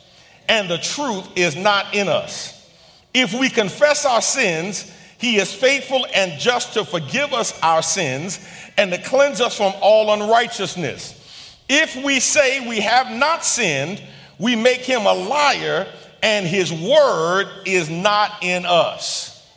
and 0.49 0.69
the 0.69 0.77
truth 0.77 1.27
is 1.35 1.55
not 1.55 1.93
in 1.95 2.09
us. 2.09 2.71
If 3.13 3.33
we 3.33 3.49
confess 3.49 4.05
our 4.05 4.21
sins, 4.21 4.91
he 5.23 5.37
is 5.37 5.53
faithful 5.53 6.05
and 6.13 6.37
just 6.37 6.73
to 6.73 6.83
forgive 6.83 7.31
us 7.31 7.57
our 7.61 7.81
sins 7.81 8.45
and 8.75 8.91
to 8.91 9.01
cleanse 9.03 9.39
us 9.39 9.55
from 9.55 9.71
all 9.79 10.11
unrighteousness. 10.11 11.57
If 11.69 11.95
we 12.03 12.19
say 12.19 12.67
we 12.67 12.81
have 12.81 13.09
not 13.09 13.45
sinned, 13.45 14.03
we 14.37 14.57
make 14.57 14.81
him 14.81 15.05
a 15.05 15.13
liar 15.13 15.87
and 16.21 16.45
his 16.45 16.73
word 16.73 17.47
is 17.65 17.89
not 17.89 18.43
in 18.43 18.65
us. 18.65 19.49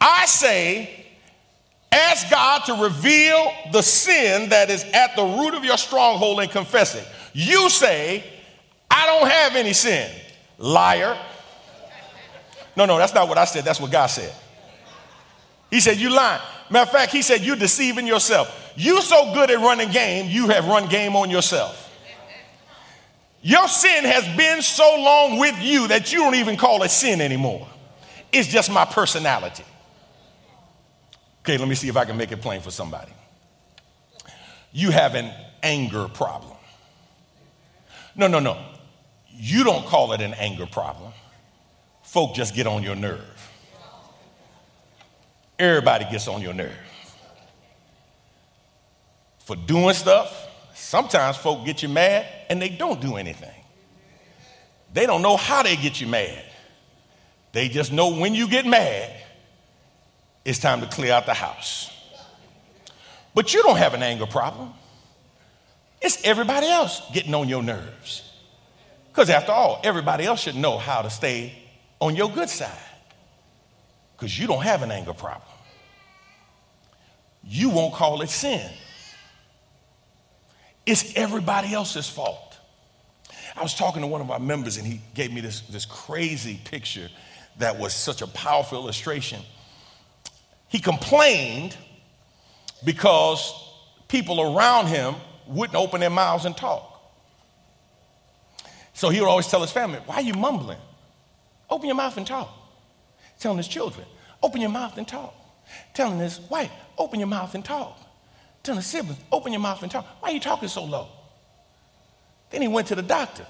I 0.00 0.24
say, 0.24 1.04
ask 1.92 2.30
God 2.30 2.64
to 2.64 2.82
reveal 2.82 3.52
the 3.72 3.82
sin 3.82 4.48
that 4.48 4.70
is 4.70 4.84
at 4.94 5.16
the 5.16 5.22
root 5.22 5.52
of 5.52 5.66
your 5.66 5.76
stronghold 5.76 6.40
and 6.40 6.50
confess 6.50 6.94
it. 6.94 7.06
You 7.34 7.68
say, 7.68 8.24
I 8.90 9.04
don't 9.04 9.30
have 9.30 9.54
any 9.54 9.74
sin. 9.74 10.10
Liar. 10.56 11.18
No, 12.80 12.86
no, 12.86 12.96
that's 12.96 13.12
not 13.12 13.28
what 13.28 13.36
I 13.36 13.44
said. 13.44 13.62
That's 13.64 13.78
what 13.78 13.90
God 13.90 14.06
said. 14.06 14.32
He 15.70 15.80
said, 15.80 15.98
You 15.98 16.08
lying. 16.08 16.40
Matter 16.70 16.84
of 16.84 16.90
fact, 16.90 17.12
he 17.12 17.20
said, 17.20 17.42
You're 17.42 17.54
deceiving 17.56 18.06
yourself. 18.06 18.72
You 18.74 19.02
so 19.02 19.34
good 19.34 19.50
at 19.50 19.58
running 19.58 19.90
game, 19.90 20.30
you 20.30 20.48
have 20.48 20.66
run 20.66 20.88
game 20.88 21.14
on 21.14 21.28
yourself. 21.28 21.88
Your 23.42 23.68
sin 23.68 24.04
has 24.04 24.26
been 24.34 24.62
so 24.62 24.96
long 24.98 25.38
with 25.38 25.62
you 25.62 25.88
that 25.88 26.10
you 26.10 26.20
don't 26.20 26.36
even 26.36 26.56
call 26.56 26.82
it 26.82 26.90
sin 26.90 27.20
anymore. 27.20 27.68
It's 28.32 28.48
just 28.48 28.72
my 28.72 28.86
personality. 28.86 29.64
Okay, 31.42 31.58
let 31.58 31.68
me 31.68 31.74
see 31.74 31.88
if 31.88 31.98
I 31.98 32.06
can 32.06 32.16
make 32.16 32.32
it 32.32 32.40
plain 32.40 32.62
for 32.62 32.70
somebody. 32.70 33.12
You 34.72 34.90
have 34.90 35.14
an 35.14 35.30
anger 35.62 36.08
problem. 36.08 36.56
No, 38.16 38.26
no, 38.26 38.38
no. 38.38 38.56
You 39.28 39.64
don't 39.64 39.84
call 39.84 40.14
it 40.14 40.22
an 40.22 40.32
anger 40.32 40.64
problem. 40.64 41.12
Folk 42.10 42.34
just 42.34 42.56
get 42.56 42.66
on 42.66 42.82
your 42.82 42.96
nerve. 42.96 43.52
Everybody 45.56 46.06
gets 46.10 46.26
on 46.26 46.42
your 46.42 46.52
nerve. 46.52 46.76
For 49.38 49.54
doing 49.54 49.94
stuff, 49.94 50.48
sometimes 50.74 51.36
folk 51.36 51.64
get 51.64 51.84
you 51.84 51.88
mad 51.88 52.26
and 52.48 52.60
they 52.60 52.68
don't 52.68 53.00
do 53.00 53.14
anything. 53.14 53.54
They 54.92 55.06
don't 55.06 55.22
know 55.22 55.36
how 55.36 55.62
they 55.62 55.76
get 55.76 56.00
you 56.00 56.08
mad. 56.08 56.42
They 57.52 57.68
just 57.68 57.92
know 57.92 58.16
when 58.16 58.34
you 58.34 58.48
get 58.48 58.66
mad, 58.66 59.12
it's 60.44 60.58
time 60.58 60.80
to 60.80 60.88
clear 60.88 61.12
out 61.12 61.26
the 61.26 61.34
house. 61.34 61.92
But 63.36 63.54
you 63.54 63.62
don't 63.62 63.78
have 63.78 63.94
an 63.94 64.02
anger 64.02 64.26
problem. 64.26 64.72
It's 66.02 66.24
everybody 66.24 66.66
else 66.66 67.02
getting 67.12 67.34
on 67.36 67.48
your 67.48 67.62
nerves. 67.62 68.28
Because 69.12 69.30
after 69.30 69.52
all, 69.52 69.80
everybody 69.84 70.24
else 70.24 70.40
should 70.40 70.56
know 70.56 70.76
how 70.76 71.02
to 71.02 71.10
stay 71.10 71.59
on 72.00 72.16
your 72.16 72.30
good 72.30 72.48
side. 72.48 72.70
Because 74.16 74.38
you 74.38 74.46
don't 74.46 74.62
have 74.62 74.82
an 74.82 74.90
anger 74.90 75.14
problem. 75.14 75.48
You 77.42 77.70
won't 77.70 77.94
call 77.94 78.20
it 78.22 78.28
sin. 78.28 78.70
It's 80.84 81.16
everybody 81.16 81.72
else's 81.72 82.08
fault. 82.08 82.58
I 83.56 83.62
was 83.62 83.74
talking 83.74 84.02
to 84.02 84.08
one 84.08 84.20
of 84.20 84.30
our 84.30 84.38
members 84.38 84.76
and 84.76 84.86
he 84.86 85.00
gave 85.14 85.32
me 85.32 85.40
this, 85.40 85.60
this 85.62 85.84
crazy 85.84 86.60
picture 86.64 87.08
that 87.58 87.78
was 87.78 87.94
such 87.94 88.22
a 88.22 88.26
powerful 88.26 88.78
illustration. 88.78 89.40
He 90.68 90.78
complained 90.78 91.76
because 92.84 93.52
people 94.08 94.40
around 94.40 94.86
him 94.86 95.14
wouldn't 95.46 95.76
open 95.76 96.00
their 96.00 96.10
mouths 96.10 96.44
and 96.44 96.56
talk. 96.56 96.86
So 98.92 99.08
he 99.08 99.20
would 99.20 99.28
always 99.28 99.46
tell 99.46 99.62
his 99.62 99.72
family, 99.72 99.98
Why 100.06 100.16
are 100.16 100.22
you 100.22 100.34
mumbling? 100.34 100.78
Open 101.70 101.86
your 101.86 101.96
mouth 101.96 102.16
and 102.16 102.26
talk. 102.26 102.50
Telling 103.38 103.58
his 103.58 103.68
children, 103.68 104.06
Open 104.42 104.60
your 104.60 104.70
mouth 104.70 104.96
and 104.98 105.06
talk. 105.06 105.34
Telling 105.94 106.18
his 106.18 106.40
wife, 106.40 106.72
Open 106.98 107.20
your 107.20 107.28
mouth 107.28 107.54
and 107.54 107.64
talk. 107.64 107.98
Telling 108.62 108.78
his 108.78 108.86
siblings, 108.86 109.20
Open 109.30 109.52
your 109.52 109.60
mouth 109.60 109.82
and 109.82 109.90
talk. 109.90 110.06
Why 110.20 110.30
are 110.30 110.32
you 110.32 110.40
talking 110.40 110.68
so 110.68 110.84
low? 110.84 111.08
Then 112.50 112.62
he 112.62 112.68
went 112.68 112.88
to 112.88 112.94
the 112.94 113.02
doctor. 113.02 113.46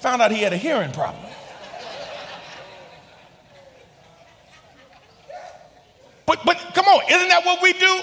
Found 0.00 0.22
out 0.22 0.30
he 0.30 0.42
had 0.42 0.52
a 0.52 0.56
hearing 0.56 0.92
problem. 0.92 1.24
But, 6.26 6.44
but 6.44 6.56
come 6.74 6.86
on, 6.86 7.02
isn't 7.10 7.28
that 7.28 7.44
what 7.44 7.60
we 7.60 7.72
do? 7.72 8.00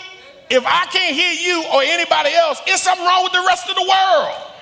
If 0.50 0.66
I 0.66 0.86
can't 0.88 1.16
hear 1.16 1.34
you 1.34 1.64
or 1.74 1.82
anybody 1.82 2.34
else, 2.34 2.62
it's 2.68 2.84
something 2.84 3.06
wrong 3.06 3.24
with 3.24 3.34
the 3.34 3.44
rest 3.48 3.70
of 3.70 3.76
the 3.76 3.82
world. 3.82 4.57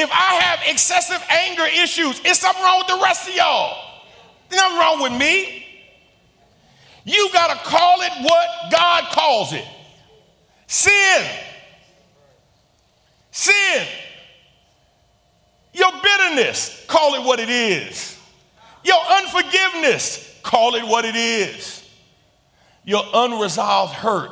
If 0.00 0.08
I 0.12 0.34
have 0.34 0.60
excessive 0.66 1.20
anger 1.28 1.66
issues, 1.66 2.20
it's 2.24 2.38
something 2.38 2.62
wrong 2.62 2.78
with 2.78 2.86
the 2.86 3.02
rest 3.02 3.28
of 3.28 3.34
y'all. 3.34 3.76
There's 4.48 4.62
nothing 4.62 4.78
wrong 4.78 5.02
with 5.02 5.12
me. 5.18 5.66
You 7.04 7.28
got 7.32 7.48
to 7.48 7.68
call 7.68 8.00
it 8.02 8.12
what 8.22 8.70
God 8.70 9.04
calls 9.10 9.52
it 9.52 9.64
sin. 10.68 11.26
Sin. 13.32 13.86
Your 15.72 15.90
bitterness, 16.00 16.84
call 16.86 17.14
it 17.14 17.24
what 17.24 17.40
it 17.40 17.50
is. 17.50 18.16
Your 18.84 19.00
unforgiveness, 19.10 20.38
call 20.44 20.76
it 20.76 20.84
what 20.86 21.04
it 21.04 21.16
is. 21.16 21.84
Your 22.84 23.02
unresolved 23.12 23.94
hurt 23.94 24.30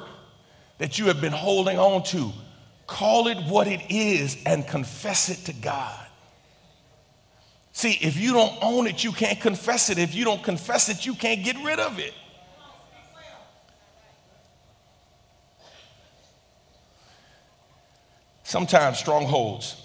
that 0.79 0.99
you 0.99 1.07
have 1.07 1.21
been 1.21 1.33
holding 1.33 1.79
on 1.79 2.05
to, 2.05 2.31
Call 2.87 3.27
it 3.29 3.39
what 3.47 3.67
it 3.67 3.81
is 3.89 4.37
and 4.47 4.67
confess 4.67 5.29
it 5.29 5.45
to 5.47 5.53
God. 5.53 6.07
See, 7.73 7.93
if 8.01 8.17
you 8.17 8.33
don't 8.33 8.57
own 8.63 8.87
it, 8.87 9.05
you 9.05 9.13
can't 9.13 9.41
confess 9.41 9.91
it. 9.91 9.99
If 9.99 10.15
you 10.15 10.25
don't 10.25 10.43
confess 10.43 10.89
it, 10.89 11.05
you 11.05 11.15
can't 11.15 11.45
get 11.45 11.57
rid 11.63 11.79
of 11.79 11.99
it. 11.99 12.15
Sometimes 18.45 18.99
strongholds 18.99 19.83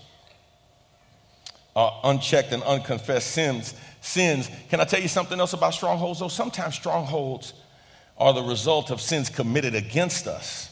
are 1.76 2.00
unchecked 2.04 2.52
and 2.52 2.64
unconfessed 2.64 3.32
sins. 3.32 3.74
Sins. 4.00 4.50
Can 4.70 4.80
I 4.80 4.86
tell 4.86 5.02
you 5.02 5.08
something 5.08 5.40
else 5.40 5.54
about 5.54 5.74
strongholds? 5.74 6.20
Though 6.20 6.28
sometimes 6.28 6.76
strongholds 6.76 7.54
are 8.18 8.34
the 8.34 8.44
result 8.44 8.92
of 8.92 9.02
sins 9.02 9.30
committed 9.30 9.76
against 9.76 10.28
us. 10.28 10.71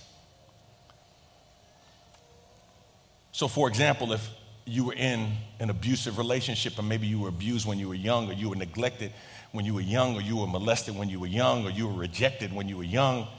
So, 3.40 3.48
for 3.48 3.70
example, 3.70 4.12
if 4.12 4.30
you 4.66 4.84
were 4.84 4.94
in 4.94 5.32
an 5.62 5.70
abusive 5.70 6.18
relationship, 6.18 6.78
and 6.78 6.90
maybe 6.90 7.08
you 7.08 7.20
were 7.20 7.30
abused 7.30 7.66
when 7.66 7.80
you 7.80 7.88
were 7.88 7.96
young, 7.96 8.30
or 8.30 8.34
you 8.34 8.50
were 8.50 8.56
neglected 8.58 9.14
when 9.54 9.64
you 9.64 9.74
were 9.74 9.80
young, 9.80 10.18
or 10.18 10.20
you 10.20 10.36
were 10.36 10.46
molested 10.46 10.94
when 10.94 11.08
you 11.08 11.22
were 11.22 11.28
young, 11.28 11.66
or 11.66 11.70
you 11.70 11.88
were 11.88 11.94
rejected 11.94 12.52
when 12.52 12.68
you 12.68 12.76
were 12.76 12.84
young, 12.84 13.30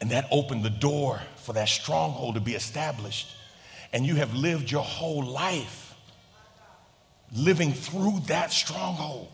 and 0.00 0.12
that 0.12 0.28
opened 0.30 0.62
the 0.62 0.70
door 0.70 1.20
for 1.34 1.52
that 1.54 1.68
stronghold 1.68 2.36
to 2.36 2.40
be 2.40 2.54
established, 2.54 3.26
and 3.92 4.06
you 4.06 4.14
have 4.14 4.32
lived 4.34 4.70
your 4.70 4.84
whole 4.84 5.24
life 5.24 5.96
living 7.34 7.72
through 7.72 8.20
that 8.28 8.52
stronghold. 8.52 9.32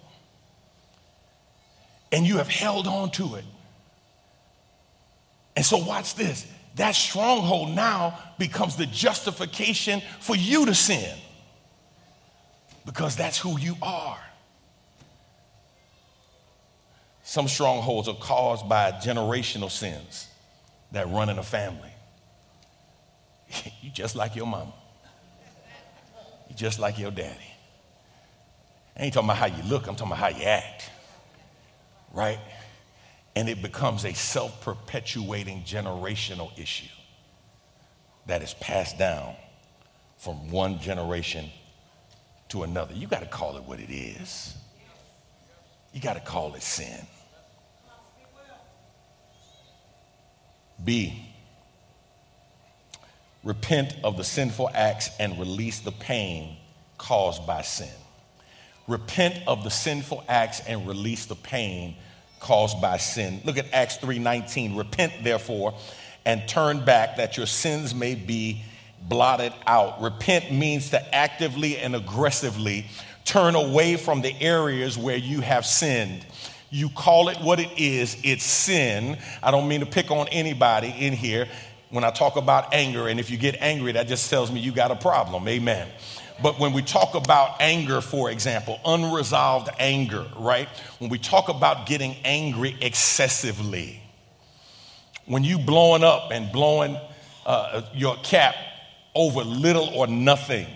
And 2.10 2.26
you 2.26 2.38
have 2.38 2.48
held 2.48 2.86
on 2.86 3.10
to 3.10 3.34
it. 3.34 3.44
And 5.56 5.62
so, 5.62 5.76
watch 5.76 6.14
this 6.14 6.46
that 6.76 6.94
stronghold 6.94 7.74
now 7.74 8.18
becomes 8.38 8.76
the 8.76 8.86
justification 8.86 10.02
for 10.20 10.36
you 10.36 10.66
to 10.66 10.74
sin 10.74 11.16
because 12.86 13.16
that's 13.16 13.38
who 13.38 13.58
you 13.58 13.76
are. 13.82 14.18
Some 17.22 17.48
strongholds 17.48 18.08
are 18.08 18.16
caused 18.16 18.68
by 18.68 18.92
generational 18.92 19.70
sins 19.70 20.28
that 20.92 21.08
run 21.08 21.28
in 21.28 21.38
a 21.38 21.42
family. 21.42 21.92
you 23.82 23.90
just 23.90 24.16
like 24.16 24.34
your 24.34 24.46
mama. 24.46 24.72
You 26.48 26.56
just 26.56 26.80
like 26.80 26.98
your 26.98 27.12
daddy. 27.12 27.38
I 28.96 29.04
ain't 29.04 29.14
talking 29.14 29.28
about 29.28 29.38
how 29.38 29.46
you 29.46 29.62
look, 29.62 29.86
I'm 29.86 29.94
talking 29.94 30.12
about 30.12 30.18
how 30.18 30.38
you 30.38 30.44
act. 30.44 30.90
Right? 32.12 32.40
And 33.40 33.48
it 33.48 33.62
becomes 33.62 34.04
a 34.04 34.12
self 34.12 34.60
perpetuating 34.60 35.62
generational 35.62 36.50
issue 36.58 36.92
that 38.26 38.42
is 38.42 38.52
passed 38.52 38.98
down 38.98 39.34
from 40.18 40.50
one 40.50 40.78
generation 40.78 41.48
to 42.50 42.64
another. 42.64 42.92
You 42.92 43.06
got 43.06 43.20
to 43.20 43.26
call 43.26 43.56
it 43.56 43.62
what 43.62 43.80
it 43.80 43.90
is. 43.90 44.54
You 45.94 46.02
got 46.02 46.16
to 46.16 46.20
call 46.20 46.54
it 46.54 46.62
sin. 46.62 47.06
B, 50.84 51.26
repent 53.42 53.94
of 54.04 54.18
the 54.18 54.24
sinful 54.24 54.68
acts 54.74 55.08
and 55.18 55.40
release 55.40 55.80
the 55.80 55.92
pain 55.92 56.58
caused 56.98 57.46
by 57.46 57.62
sin. 57.62 57.88
Repent 58.86 59.42
of 59.46 59.64
the 59.64 59.70
sinful 59.70 60.24
acts 60.28 60.60
and 60.68 60.86
release 60.86 61.24
the 61.24 61.36
pain 61.36 61.96
caused 62.40 62.80
by 62.80 62.96
sin. 62.96 63.40
Look 63.44 63.58
at 63.58 63.66
Acts 63.72 63.98
3:19. 63.98 64.76
Repent 64.76 65.12
therefore 65.22 65.74
and 66.24 66.46
turn 66.48 66.84
back 66.84 67.16
that 67.16 67.36
your 67.36 67.46
sins 67.46 67.94
may 67.94 68.14
be 68.14 68.62
blotted 69.08 69.52
out. 69.66 70.02
Repent 70.02 70.52
means 70.52 70.90
to 70.90 71.14
actively 71.14 71.78
and 71.78 71.94
aggressively 71.94 72.86
turn 73.24 73.54
away 73.54 73.96
from 73.96 74.22
the 74.22 74.34
areas 74.40 74.98
where 74.98 75.16
you 75.16 75.40
have 75.40 75.64
sinned. 75.64 76.24
You 76.70 76.88
call 76.88 77.28
it 77.28 77.40
what 77.40 77.58
it 77.58 77.70
is, 77.78 78.16
it's 78.22 78.44
sin. 78.44 79.18
I 79.42 79.50
don't 79.50 79.68
mean 79.68 79.80
to 79.80 79.86
pick 79.86 80.10
on 80.10 80.28
anybody 80.28 80.94
in 80.98 81.12
here 81.12 81.48
when 81.90 82.04
I 82.04 82.10
talk 82.10 82.36
about 82.36 82.72
anger. 82.72 83.08
And 83.08 83.18
if 83.18 83.30
you 83.30 83.36
get 83.36 83.56
angry, 83.60 83.92
that 83.92 84.08
just 84.08 84.30
tells 84.30 84.52
me 84.52 84.60
you 84.60 84.72
got 84.72 84.90
a 84.90 84.96
problem. 84.96 85.48
Amen. 85.48 85.88
But 86.42 86.58
when 86.58 86.72
we 86.72 86.82
talk 86.82 87.14
about 87.14 87.60
anger, 87.60 88.00
for 88.00 88.30
example, 88.30 88.80
unresolved 88.84 89.68
anger, 89.78 90.26
right? 90.36 90.68
When 90.98 91.10
we 91.10 91.18
talk 91.18 91.48
about 91.48 91.86
getting 91.86 92.16
angry 92.24 92.76
excessively, 92.80 94.02
when 95.26 95.44
you 95.44 95.58
blowing 95.58 96.02
up 96.02 96.30
and 96.32 96.50
blowing 96.50 96.96
uh, 97.44 97.82
your 97.94 98.16
cap 98.22 98.54
over 99.14 99.42
little 99.42 99.88
or 99.90 100.06
nothing, 100.06 100.66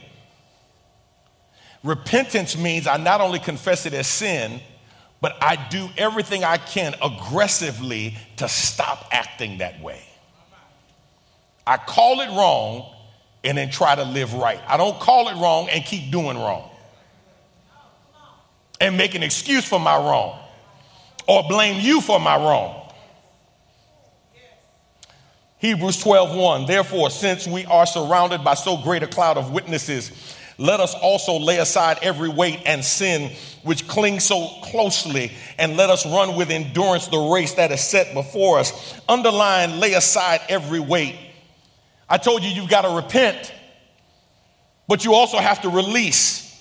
repentance 1.83 2.57
means 2.57 2.87
I 2.87 2.98
not 2.98 3.20
only 3.20 3.38
confess 3.38 3.87
it 3.87 3.94
as 3.94 4.07
sin, 4.07 4.61
but 5.20 5.37
I 5.40 5.57
do 5.70 5.88
everything 5.96 6.44
I 6.44 6.59
can 6.59 6.94
aggressively 7.03 8.16
to 8.37 8.48
stop 8.48 9.09
acting 9.11 9.59
that 9.59 9.81
way. 9.81 10.03
I 11.66 11.79
call 11.79 12.20
it 12.20 12.29
wrong 12.29 12.93
and 13.44 13.59
then 13.59 13.70
try 13.70 13.94
to 13.94 14.04
live 14.04 14.35
right. 14.35 14.61
I 14.66 14.76
don't 14.76 14.98
call 14.98 15.28
it 15.28 15.35
wrong 15.40 15.68
and 15.70 15.85
keep 15.85 16.11
doing 16.11 16.37
wrong 16.37 16.70
and 18.80 18.96
make 18.96 19.14
an 19.14 19.22
excuse 19.22 19.64
for 19.64 19.78
my 19.78 19.96
wrong 19.96 20.38
or 21.26 21.42
blame 21.48 21.80
you 21.80 22.00
for 22.00 22.18
my 22.18 22.37
wrong. 22.37 22.80
Hebrews 25.59 26.02
12:1 26.02 26.66
Therefore 26.66 27.11
since 27.11 27.46
we 27.46 27.64
are 27.66 27.87
surrounded 27.87 28.44
by 28.44 28.54
so 28.54 28.76
great 28.76 29.02
a 29.02 29.07
cloud 29.07 29.38
of 29.38 29.52
witnesses 29.52 30.35
let 30.59 30.78
us 30.78 30.94
also 30.94 31.38
lay 31.38 31.59
aside 31.59 31.98
every 32.02 32.28
weight 32.28 32.61
and 32.64 32.85
sin 32.85 33.33
which 33.64 33.88
clings 33.88 34.24
so 34.24 34.46
closely, 34.62 35.33
and 35.59 35.76
let 35.76 35.90
us 35.90 36.07
run 36.07 36.37
with 36.37 36.50
endurance 36.50 37.09
the 37.09 37.18
race 37.18 37.54
that 37.54 37.72
is 37.72 37.80
set 37.80 38.14
before 38.14 38.59
us. 38.59 39.00
Underline, 39.09 39.80
lay 39.80 39.94
aside 39.94 40.42
every 40.48 40.80
weight. 40.80 41.16
I 42.14 42.16
told 42.16 42.44
you 42.44 42.48
you've 42.48 42.70
got 42.70 42.83
to 42.83 42.90
repent, 42.90 43.53
but 44.87 45.05
you 45.05 45.14
also 45.14 45.37
have 45.37 45.62
to 45.62 45.68
release. 45.68 46.57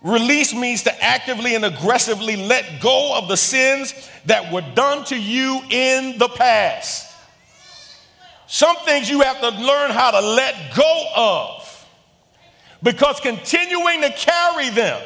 Release 0.00 0.54
means 0.54 0.84
to 0.84 1.04
actively 1.04 1.54
and 1.54 1.66
aggressively 1.66 2.36
let 2.36 2.80
go 2.80 3.14
of 3.14 3.28
the 3.28 3.36
sins 3.36 3.92
that 4.24 4.50
were 4.50 4.64
done 4.74 5.04
to 5.04 5.20
you 5.20 5.60
in 5.68 6.16
the 6.16 6.28
past. 6.28 7.14
Some 8.46 8.74
things 8.86 9.10
you 9.10 9.20
have 9.20 9.38
to 9.40 9.50
learn 9.50 9.90
how 9.90 10.12
to 10.12 10.20
let 10.28 10.74
go 10.74 11.04
of 11.14 11.86
because 12.82 13.20
continuing 13.20 14.00
to 14.00 14.10
carry 14.12 14.70
them 14.70 15.02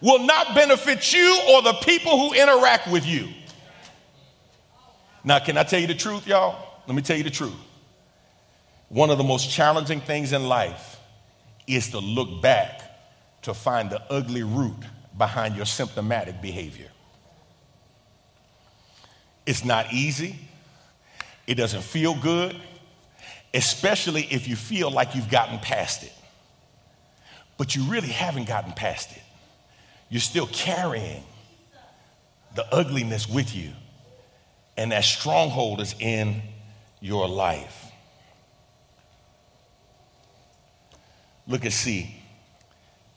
will 0.00 0.26
not 0.26 0.52
benefit 0.56 1.12
you 1.12 1.40
or 1.50 1.62
the 1.62 1.74
people 1.74 2.18
who 2.18 2.34
interact 2.34 2.90
with 2.90 3.06
you. 3.06 3.28
Now, 5.22 5.38
can 5.38 5.56
I 5.56 5.62
tell 5.62 5.78
you 5.78 5.86
the 5.86 5.94
truth, 5.94 6.26
y'all? 6.26 6.80
Let 6.88 6.96
me 6.96 7.00
tell 7.00 7.16
you 7.16 7.22
the 7.22 7.30
truth. 7.30 7.54
One 8.94 9.10
of 9.10 9.18
the 9.18 9.24
most 9.24 9.50
challenging 9.50 10.00
things 10.00 10.32
in 10.32 10.46
life 10.48 10.98
is 11.66 11.90
to 11.90 11.98
look 11.98 12.40
back 12.40 12.80
to 13.42 13.52
find 13.52 13.90
the 13.90 14.00
ugly 14.10 14.42
root 14.44 14.76
behind 15.18 15.56
your 15.56 15.66
symptomatic 15.66 16.40
behavior. 16.40 16.88
It's 19.46 19.64
not 19.64 19.92
easy, 19.92 20.36
it 21.46 21.56
doesn't 21.56 21.82
feel 21.82 22.14
good, 22.14 22.56
especially 23.52 24.22
if 24.30 24.48
you 24.48 24.56
feel 24.56 24.90
like 24.90 25.14
you've 25.14 25.30
gotten 25.30 25.58
past 25.58 26.04
it 26.04 26.12
but 27.56 27.74
you 27.74 27.82
really 27.84 28.08
haven't 28.08 28.48
gotten 28.48 28.72
past 28.72 29.12
it. 29.12 29.22
You're 30.08 30.20
still 30.20 30.46
carrying 30.46 31.22
the 32.54 32.66
ugliness 32.74 33.28
with 33.28 33.54
you, 33.54 33.70
and 34.76 34.92
that 34.92 35.04
stronghold 35.04 35.80
is 35.80 35.94
in 35.98 36.42
your 37.00 37.28
life. 37.28 37.83
Look 41.46 41.64
at 41.64 41.72
C. 41.72 42.14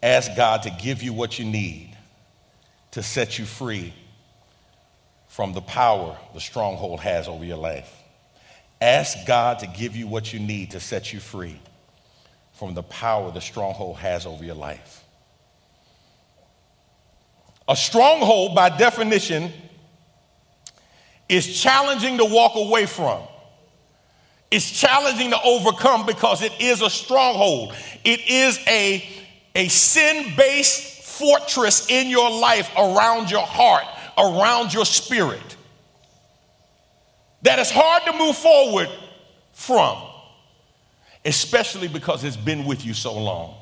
Ask 0.04 0.36
God 0.36 0.64
to 0.64 0.70
give 0.70 1.02
you 1.02 1.14
what 1.14 1.40
you 1.40 1.46
need 1.46 1.96
to 2.92 3.02
set 3.04 3.40
you 3.40 3.46
free 3.46 3.94
from 5.28 5.54
the 5.54 5.62
power 5.62 6.18
the 6.34 6.40
stronghold 6.40 7.00
has 7.00 7.28
over 7.28 7.46
your 7.46 7.58
life. 7.58 7.94
Ask 8.82 9.26
God 9.26 9.60
to 9.60 9.68
give 9.68 9.96
you 9.96 10.08
what 10.08 10.34
you 10.34 10.40
need 10.40 10.72
to 10.72 10.80
set 10.80 11.14
you 11.14 11.20
free 11.20 11.60
from 12.54 12.74
the 12.74 12.84
power 12.84 13.32
the 13.32 13.42
stronghold 13.42 13.98
has 13.98 14.26
over 14.26 14.44
your 14.44 14.56
life. 14.56 15.04
A 17.68 17.76
stronghold, 17.76 18.56
by 18.56 18.70
definition, 18.70 19.52
is 21.28 21.60
challenging 21.62 22.18
to 22.18 22.26
walk 22.26 22.54
away 22.56 22.86
from. 22.86 23.22
It's 24.50 24.72
challenging 24.72 25.32
to 25.32 25.42
overcome 25.42 26.06
because 26.06 26.42
it 26.42 26.54
is 26.60 26.82
a 26.82 26.90
stronghold. 26.90 27.76
It 28.04 28.30
is 28.30 28.60
a, 28.68 29.04
a 29.56 29.68
sin 29.68 30.34
based 30.38 31.04
fortress 31.04 31.90
in 31.90 32.08
your 32.10 32.30
life, 32.30 32.70
around 32.78 33.30
your 33.30 33.46
heart, 33.46 33.86
around 34.18 34.74
your 34.74 34.86
spirit, 34.86 35.56
that 37.42 37.60
is 37.60 37.72
hard 37.72 38.04
to 38.06 38.14
move 38.18 38.36
forward 38.36 38.90
from 39.54 39.98
especially 41.28 41.90
because 41.90 42.24
it's 42.24 42.38
been 42.38 42.66
with 42.66 42.86
you 42.86 42.94
so 42.94 43.14
long. 43.14 43.54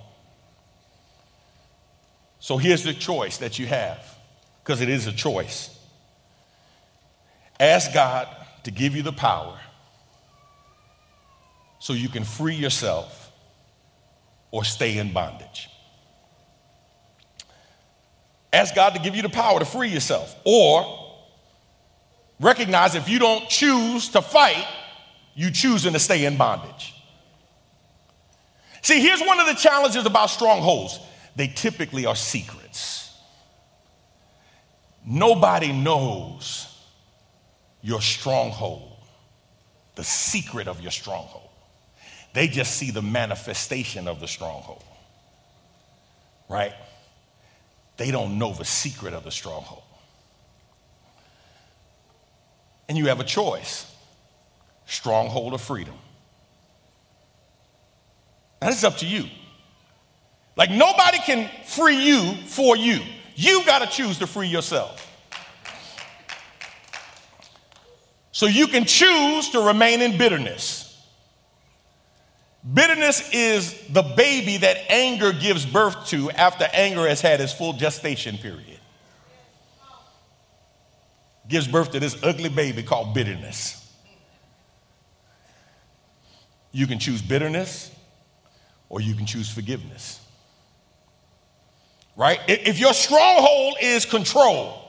So 2.39 2.57
here's 2.57 2.83
the 2.83 2.93
choice 2.93 3.37
that 3.39 3.57
you 3.57 3.65
have, 3.65 4.17
because 4.63 4.81
it 4.81 4.89
is 4.89 5.07
a 5.07 5.11
choice. 5.11 5.75
Ask 7.59 7.91
God 7.91 8.27
to 8.63 8.71
give 8.71 8.95
you 8.95 9.01
the 9.01 9.11
power 9.11 9.59
so 11.85 11.93
you 11.93 12.09
can 12.09 12.23
free 12.23 12.55
yourself 12.55 13.31
or 14.49 14.63
stay 14.63 14.97
in 14.97 15.13
bondage. 15.13 15.69
Ask 18.51 18.73
God 18.73 18.95
to 18.95 18.99
give 18.99 19.15
you 19.15 19.21
the 19.21 19.29
power 19.29 19.59
to 19.59 19.65
free 19.65 19.89
yourself 19.89 20.35
or 20.45 21.13
recognize 22.39 22.95
if 22.95 23.07
you 23.07 23.19
don't 23.19 23.47
choose 23.49 24.09
to 24.09 24.23
fight, 24.23 24.65
you 25.35 25.51
choosing 25.51 25.93
to 25.93 25.99
stay 25.99 26.25
in 26.25 26.37
bondage. 26.37 26.95
See, 28.81 28.99
here's 28.99 29.21
one 29.21 29.39
of 29.39 29.45
the 29.45 29.53
challenges 29.53 30.07
about 30.07 30.31
strongholds 30.31 30.99
they 31.35 31.49
typically 31.49 32.07
are 32.07 32.15
secrets. 32.15 33.15
Nobody 35.05 35.71
knows 35.71 36.67
your 37.83 38.01
stronghold, 38.01 39.03
the 39.93 40.03
secret 40.03 40.67
of 40.67 40.81
your 40.81 40.89
stronghold. 40.89 41.44
They 42.35 42.49
just 42.49 42.75
see 42.75 42.91
the 42.91 43.01
manifestation 43.01 44.09
of 44.09 44.19
the 44.19 44.27
stronghold. 44.27 44.83
right? 46.49 46.73
They 47.97 48.11
don't 48.11 48.37
know 48.37 48.53
the 48.53 48.65
secret 48.65 49.13
of 49.13 49.23
the 49.23 49.31
stronghold. 49.31 49.83
And 52.89 52.97
you 52.97 53.07
have 53.07 53.21
a 53.21 53.23
choice 53.23 53.89
stronghold 54.85 55.53
or 55.53 55.57
freedom. 55.57 55.95
This 58.61 58.77
is 58.79 58.83
up 58.83 58.97
to 58.97 59.05
you. 59.05 59.25
Like, 60.57 60.69
nobody 60.69 61.17
can 61.19 61.49
free 61.65 62.03
you 62.03 62.33
for 62.47 62.75
you. 62.75 62.99
You've 63.35 63.65
got 63.65 63.79
to 63.79 63.87
choose 63.87 64.19
to 64.19 64.27
free 64.27 64.47
yourself. 64.47 65.01
So 68.33 68.45
you 68.45 68.67
can 68.67 68.83
choose 68.83 69.49
to 69.51 69.61
remain 69.61 70.01
in 70.01 70.17
bitterness. 70.17 70.84
Bitterness 72.73 73.31
is 73.31 73.79
the 73.89 74.01
baby 74.01 74.57
that 74.57 74.77
anger 74.89 75.31
gives 75.31 75.65
birth 75.65 76.07
to 76.07 76.31
after 76.31 76.67
anger 76.73 77.07
has 77.07 77.21
had 77.21 77.39
its 77.39 77.53
full 77.53 77.73
gestation 77.73 78.37
period. 78.37 78.79
Gives 81.47 81.67
birth 81.67 81.91
to 81.91 81.99
this 81.99 82.17
ugly 82.23 82.49
baby 82.49 82.81
called 82.81 83.13
bitterness. 83.13 83.81
You 86.71 86.87
can 86.87 86.97
choose 86.97 87.21
bitterness 87.21 87.91
or 88.89 88.99
you 88.99 89.13
can 89.13 89.27
choose 89.27 89.47
forgiveness. 89.47 90.19
Right? 92.17 92.39
If 92.47 92.79
your 92.79 92.93
stronghold 92.93 93.75
is 93.81 94.05
control, 94.05 94.81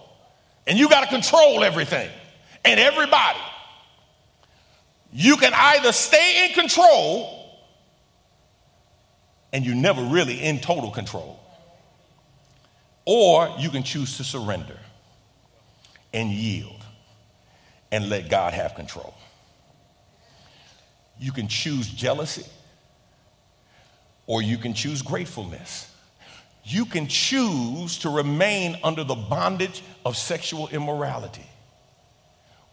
and 0.67 0.79
you 0.79 0.89
got 0.89 1.03
to 1.03 1.09
control 1.09 1.63
everything 1.63 2.11
and 2.65 2.81
everybody, 2.81 3.39
you 5.13 5.37
can 5.37 5.53
either 5.55 5.93
stay 5.93 6.47
in 6.47 6.55
control 6.55 7.46
and 9.53 9.65
you're 9.65 9.75
never 9.75 10.03
really 10.03 10.43
in 10.43 10.61
total 10.61 10.91
control, 10.91 11.41
or 13.05 13.55
you 13.59 13.71
can 13.71 13.83
choose 13.83 14.17
to 14.17 14.25
surrender 14.25 14.79
and 16.13 16.31
yield 16.31 16.85
and 17.93 18.09
let 18.09 18.29
God 18.29 18.53
have 18.53 18.75
control. 18.75 19.15
You 21.19 21.33
can 21.33 21.49
choose 21.49 21.89
jealousy 21.89 22.47
or 24.27 24.43
you 24.43 24.59
can 24.59 24.75
choose 24.75 25.03
gratefulness. 25.03 25.91
You 26.65 26.85
can 26.85 27.07
choose 27.07 27.99
to 27.99 28.11
remain 28.11 28.77
under 28.83 29.05
the 29.05 29.15
bondage 29.15 29.83
of 30.05 30.17
sexual 30.17 30.69
immorality, 30.69 31.47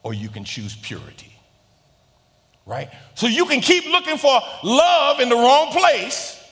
or 0.02 0.16
you 0.16 0.30
can 0.30 0.44
choose 0.44 0.76
purity. 0.76 1.32
Right? 2.66 2.90
So 3.14 3.28
you 3.28 3.46
can 3.46 3.62
keep 3.62 3.86
looking 3.86 4.18
for 4.18 4.40
love 4.64 5.20
in 5.20 5.30
the 5.30 5.36
wrong 5.36 5.72
place, 5.72 6.43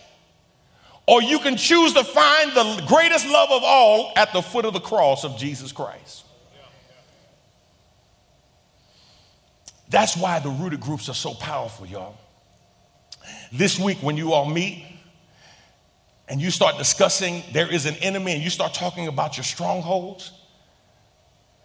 or 1.07 1.21
you 1.21 1.39
can 1.39 1.57
choose 1.57 1.93
to 1.93 2.03
find 2.03 2.51
the 2.51 2.83
greatest 2.87 3.27
love 3.27 3.51
of 3.51 3.63
all 3.63 4.13
at 4.15 4.31
the 4.33 4.41
foot 4.41 4.65
of 4.65 4.73
the 4.73 4.79
cross 4.79 5.23
of 5.23 5.37
Jesus 5.37 5.71
Christ. 5.71 6.25
That's 9.89 10.15
why 10.15 10.39
the 10.39 10.49
rooted 10.49 10.79
groups 10.79 11.09
are 11.09 11.13
so 11.13 11.33
powerful, 11.33 11.85
y'all. 11.85 12.15
This 13.51 13.77
week, 13.77 13.97
when 14.01 14.15
you 14.15 14.31
all 14.31 14.45
meet 14.45 14.85
and 16.29 16.41
you 16.41 16.49
start 16.49 16.77
discussing 16.77 17.43
there 17.51 17.69
is 17.69 17.85
an 17.85 17.95
enemy 17.95 18.31
and 18.31 18.41
you 18.41 18.49
start 18.49 18.73
talking 18.73 19.07
about 19.07 19.35
your 19.35 19.43
strongholds, 19.43 20.31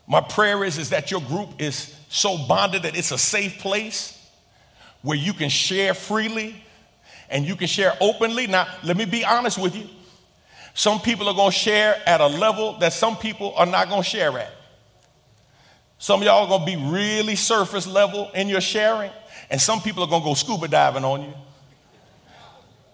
my 0.08 0.20
prayer 0.20 0.64
is, 0.64 0.76
is 0.76 0.90
that 0.90 1.10
your 1.10 1.20
group 1.20 1.60
is 1.60 1.94
so 2.08 2.36
bonded 2.48 2.82
that 2.82 2.96
it's 2.96 3.12
a 3.12 3.18
safe 3.18 3.58
place 3.58 4.12
where 5.02 5.16
you 5.16 5.32
can 5.32 5.48
share 5.48 5.94
freely 5.94 6.62
and 7.30 7.44
you 7.44 7.56
can 7.56 7.66
share 7.66 7.92
openly. 8.00 8.46
Now, 8.46 8.66
let 8.82 8.96
me 8.96 9.04
be 9.04 9.24
honest 9.24 9.58
with 9.58 9.76
you. 9.76 9.88
Some 10.74 11.00
people 11.00 11.28
are 11.28 11.34
going 11.34 11.52
to 11.52 11.56
share 11.56 12.00
at 12.06 12.20
a 12.20 12.26
level 12.26 12.78
that 12.78 12.92
some 12.92 13.16
people 13.16 13.54
are 13.56 13.66
not 13.66 13.88
going 13.88 14.02
to 14.02 14.08
share 14.08 14.38
at. 14.38 14.52
Some 15.98 16.20
of 16.20 16.26
y'all 16.26 16.44
are 16.44 16.48
going 16.48 16.68
to 16.68 16.76
be 16.78 16.90
really 16.90 17.36
surface 17.36 17.86
level 17.86 18.30
in 18.34 18.48
your 18.48 18.60
sharing, 18.60 19.10
and 19.48 19.60
some 19.60 19.80
people 19.80 20.02
are 20.02 20.08
going 20.08 20.22
to 20.22 20.28
go 20.28 20.34
scuba 20.34 20.68
diving 20.68 21.04
on 21.04 21.22
you. 21.22 21.32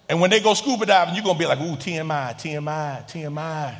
And 0.08 0.20
when 0.20 0.30
they 0.30 0.40
go 0.40 0.54
scuba 0.54 0.86
diving, 0.86 1.14
you're 1.14 1.24
going 1.24 1.36
to 1.36 1.38
be 1.38 1.46
like, 1.46 1.58
ooh, 1.60 1.76
TMI, 1.76 2.34
TMI, 2.34 3.08
TMI. 3.10 3.76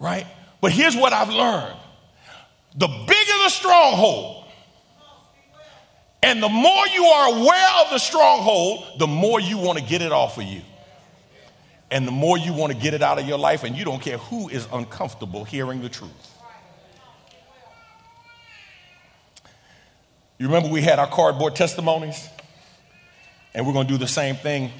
Right? 0.00 0.26
But 0.60 0.72
here's 0.72 0.96
what 0.96 1.12
I've 1.12 1.28
learned 1.28 1.76
the 2.74 2.88
bigger 2.88 3.38
the 3.44 3.48
stronghold, 3.50 4.41
and 6.22 6.42
the 6.42 6.48
more 6.48 6.86
you 6.88 7.04
are 7.04 7.34
aware 7.34 7.68
of 7.84 7.90
the 7.90 7.98
stronghold, 7.98 8.98
the 8.98 9.06
more 9.06 9.40
you 9.40 9.58
want 9.58 9.78
to 9.78 9.84
get 9.84 10.02
it 10.02 10.12
off 10.12 10.38
of 10.38 10.44
you. 10.44 10.62
And 11.90 12.06
the 12.06 12.12
more 12.12 12.38
you 12.38 12.54
want 12.54 12.72
to 12.72 12.78
get 12.78 12.94
it 12.94 13.02
out 13.02 13.18
of 13.18 13.26
your 13.26 13.38
life, 13.38 13.64
and 13.64 13.76
you 13.76 13.84
don't 13.84 14.00
care 14.00 14.16
who 14.16 14.48
is 14.48 14.66
uncomfortable 14.72 15.44
hearing 15.44 15.82
the 15.82 15.90
truth. 15.90 16.10
You 20.38 20.46
remember 20.46 20.70
we 20.70 20.80
had 20.80 20.98
our 20.98 21.06
cardboard 21.06 21.54
testimonies? 21.54 22.28
And 23.54 23.66
we're 23.66 23.74
going 23.74 23.86
to 23.86 23.92
do 23.92 23.98
the 23.98 24.08
same 24.08 24.36
thing 24.36 24.72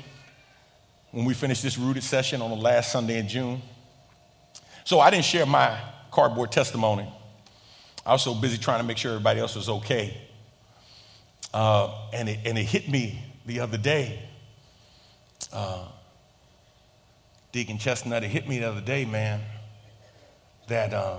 when 1.10 1.26
we 1.26 1.34
finish 1.34 1.60
this 1.60 1.76
rooted 1.76 2.02
session 2.02 2.40
on 2.40 2.50
the 2.50 2.56
last 2.56 2.90
Sunday 2.90 3.18
in 3.18 3.28
June. 3.28 3.60
So 4.84 4.98
I 4.98 5.10
didn't 5.10 5.26
share 5.26 5.44
my 5.44 5.78
cardboard 6.10 6.50
testimony. 6.50 7.12
I 8.04 8.12
was 8.12 8.22
so 8.22 8.34
busy 8.34 8.58
trying 8.58 8.80
to 8.80 8.86
make 8.86 8.96
sure 8.96 9.12
everybody 9.12 9.40
else 9.40 9.54
was 9.54 9.68
okay. 9.68 10.16
Uh, 11.52 11.94
and, 12.12 12.28
it, 12.28 12.38
and 12.46 12.56
it 12.56 12.64
hit 12.64 12.88
me 12.88 13.22
the 13.46 13.60
other 13.60 13.76
day. 13.76 14.18
Uh, 15.52 15.86
Deacon 17.52 17.78
Chestnut, 17.78 18.24
it 18.24 18.28
hit 18.28 18.48
me 18.48 18.58
the 18.58 18.68
other 18.70 18.80
day, 18.80 19.04
man, 19.04 19.40
that 20.68 20.94
uh, 20.94 21.18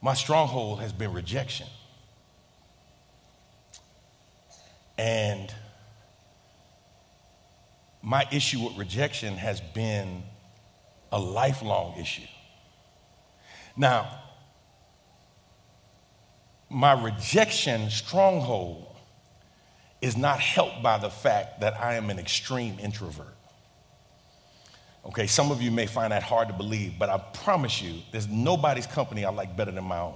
my 0.00 0.14
stronghold 0.14 0.80
has 0.80 0.92
been 0.92 1.12
rejection. 1.12 1.66
And 4.96 5.52
my 8.02 8.26
issue 8.32 8.64
with 8.64 8.76
rejection 8.78 9.36
has 9.36 9.60
been 9.60 10.22
a 11.12 11.18
lifelong 11.18 11.98
issue. 11.98 12.26
Now, 13.76 14.21
my 16.72 16.92
rejection 16.92 17.90
stronghold 17.90 18.86
is 20.00 20.16
not 20.16 20.40
helped 20.40 20.82
by 20.82 20.98
the 20.98 21.10
fact 21.10 21.60
that 21.60 21.78
I 21.80 21.94
am 21.94 22.10
an 22.10 22.18
extreme 22.18 22.78
introvert. 22.80 23.34
Okay, 25.06 25.26
some 25.26 25.50
of 25.50 25.60
you 25.60 25.70
may 25.70 25.86
find 25.86 26.12
that 26.12 26.22
hard 26.22 26.48
to 26.48 26.54
believe, 26.54 26.94
but 26.98 27.08
I 27.08 27.18
promise 27.18 27.82
you, 27.82 27.94
there's 28.10 28.28
nobody's 28.28 28.86
company 28.86 29.24
I 29.24 29.30
like 29.30 29.56
better 29.56 29.70
than 29.70 29.84
my 29.84 29.98
own. 29.98 30.14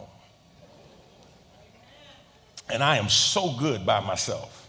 And 2.71 2.83
I 2.83 2.97
am 2.97 3.09
so 3.09 3.57
good 3.59 3.85
by 3.85 4.01
myself. 4.01 4.69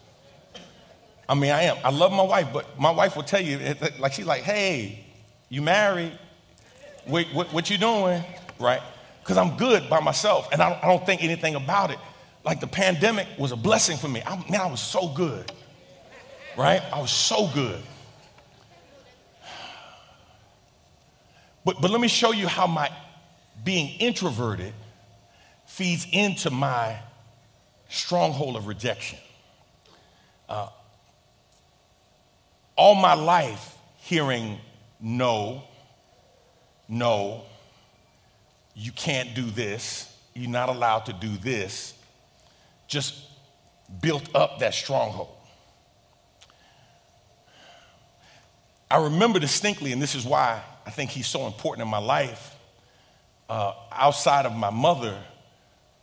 I 1.29 1.35
mean, 1.35 1.51
I 1.51 1.63
am. 1.63 1.77
I 1.83 1.89
love 1.89 2.11
my 2.11 2.23
wife, 2.23 2.47
but 2.53 2.79
my 2.79 2.91
wife 2.91 3.15
will 3.15 3.23
tell 3.23 3.41
you, 3.41 3.75
like, 3.99 4.13
she's 4.13 4.25
like, 4.25 4.43
hey, 4.43 5.03
you 5.49 5.61
married? 5.61 6.17
What, 7.05 7.25
what, 7.33 7.53
what 7.53 7.69
you 7.69 7.77
doing? 7.77 8.23
Right? 8.59 8.81
Because 9.27 9.37
I'm 9.37 9.57
good 9.57 9.89
by 9.89 9.99
myself 9.99 10.47
and 10.53 10.61
I 10.61 10.69
don't, 10.69 10.83
I 10.85 10.87
don't, 10.87 11.05
think 11.05 11.21
anything 11.21 11.55
about 11.55 11.91
it. 11.91 11.99
Like 12.45 12.61
the 12.61 12.67
pandemic 12.67 13.27
was 13.37 13.51
a 13.51 13.57
blessing 13.57 13.97
for 13.97 14.07
me. 14.07 14.21
I, 14.25 14.37
man, 14.49 14.61
I 14.61 14.67
was 14.67 14.79
so 14.79 15.09
good. 15.09 15.51
Right? 16.55 16.81
I 16.93 17.01
was 17.01 17.11
so 17.11 17.49
good. 17.53 17.81
But, 21.65 21.81
but 21.81 21.91
let 21.91 21.99
me 21.99 22.07
show 22.07 22.31
you 22.31 22.47
how 22.47 22.67
my 22.67 22.89
being 23.65 23.99
introverted 23.99 24.73
feeds 25.65 26.07
into 26.13 26.49
my 26.49 26.97
stronghold 27.89 28.55
of 28.55 28.65
rejection. 28.65 29.19
Uh, 30.47 30.69
all 32.77 32.95
my 32.95 33.13
life 33.13 33.75
hearing 33.97 34.57
no, 35.01 35.63
no, 36.87 37.43
you 38.77 38.91
can't 38.91 39.33
do 39.33 39.41
this, 39.41 40.15
you're 40.35 40.49
not 40.49 40.69
allowed 40.69 41.07
to 41.07 41.13
do 41.13 41.35
this, 41.37 41.95
just 42.87 43.19
built 44.01 44.33
up 44.35 44.59
that 44.59 44.75
stronghold. 44.75 45.29
I 48.89 49.03
remember 49.03 49.39
distinctly, 49.39 49.91
and 49.91 50.01
this 50.01 50.13
is 50.13 50.23
why 50.23 50.61
I 50.85 50.91
think 50.91 51.09
he's 51.09 51.27
so 51.27 51.47
important 51.47 51.81
in 51.81 51.89
my 51.89 51.97
life. 51.97 52.55
Uh, 53.49 53.73
outside 53.91 54.45
of 54.45 54.55
my 54.55 54.69
mother, 54.69 55.17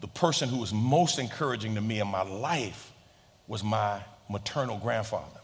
the 0.00 0.08
person 0.08 0.48
who 0.48 0.58
was 0.58 0.72
most 0.72 1.18
encouraging 1.18 1.76
to 1.76 1.80
me 1.80 2.00
in 2.00 2.08
my 2.08 2.22
life 2.22 2.92
was 3.46 3.62
my 3.62 4.00
maternal 4.28 4.78
grandfather. 4.78 5.40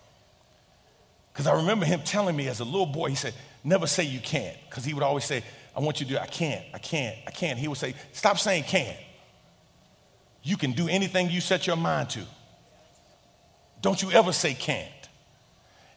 Because 1.32 1.46
I 1.46 1.54
remember 1.54 1.86
him 1.86 2.00
telling 2.04 2.34
me 2.34 2.48
as 2.48 2.60
a 2.60 2.64
little 2.64 2.86
boy, 2.86 3.08
he 3.08 3.14
said, 3.14 3.34
never 3.62 3.86
say 3.86 4.02
you 4.02 4.20
can't. 4.20 4.56
Because 4.68 4.84
he 4.84 4.94
would 4.94 5.04
always 5.04 5.24
say, 5.24 5.44
I 5.76 5.80
want 5.80 6.00
you 6.00 6.06
to 6.06 6.12
do, 6.12 6.18
I 6.18 6.26
can't, 6.26 6.64
I 6.74 6.78
can't, 6.78 7.16
I 7.26 7.30
can't. 7.30 7.58
He 7.58 7.68
would 7.68 7.78
say, 7.78 7.94
stop 8.12 8.38
saying 8.38 8.64
can't. 8.64 8.96
You 10.42 10.56
can 10.56 10.72
do 10.72 10.88
anything 10.88 11.30
you 11.30 11.40
set 11.40 11.66
your 11.66 11.76
mind 11.76 12.10
to. 12.10 12.20
Don't 13.80 14.02
you 14.02 14.10
ever 14.10 14.32
say 14.32 14.54
can't. 14.54 14.90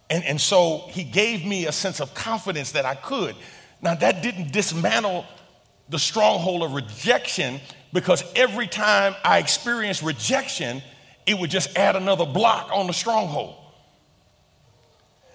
And, 0.09 0.23
and 0.25 0.39
so 0.39 0.85
he 0.89 1.03
gave 1.03 1.45
me 1.45 1.65
a 1.65 1.71
sense 1.71 1.99
of 1.99 2.13
confidence 2.13 2.73
that 2.73 2.85
I 2.85 2.95
could. 2.95 3.35
Now, 3.81 3.95
that 3.95 4.21
didn't 4.21 4.51
dismantle 4.51 5.25
the 5.89 5.99
stronghold 5.99 6.63
of 6.63 6.73
rejection 6.73 7.59
because 7.91 8.23
every 8.35 8.67
time 8.67 9.15
I 9.23 9.39
experienced 9.39 10.01
rejection, 10.01 10.81
it 11.25 11.37
would 11.37 11.49
just 11.49 11.77
add 11.77 11.95
another 11.95 12.25
block 12.25 12.69
on 12.71 12.87
the 12.87 12.93
stronghold. 12.93 13.55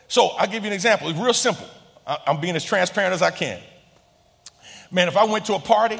So 0.08 0.28
I'll 0.28 0.46
give 0.46 0.64
you 0.64 0.68
an 0.68 0.74
example. 0.74 1.08
It's 1.08 1.18
real 1.18 1.34
simple. 1.34 1.66
I'm 2.06 2.40
being 2.40 2.56
as 2.56 2.64
transparent 2.64 3.12
as 3.12 3.20
I 3.20 3.30
can. 3.30 3.60
Man, 4.90 5.08
if 5.08 5.16
I 5.16 5.24
went 5.24 5.46
to 5.46 5.54
a 5.54 5.58
party 5.58 5.98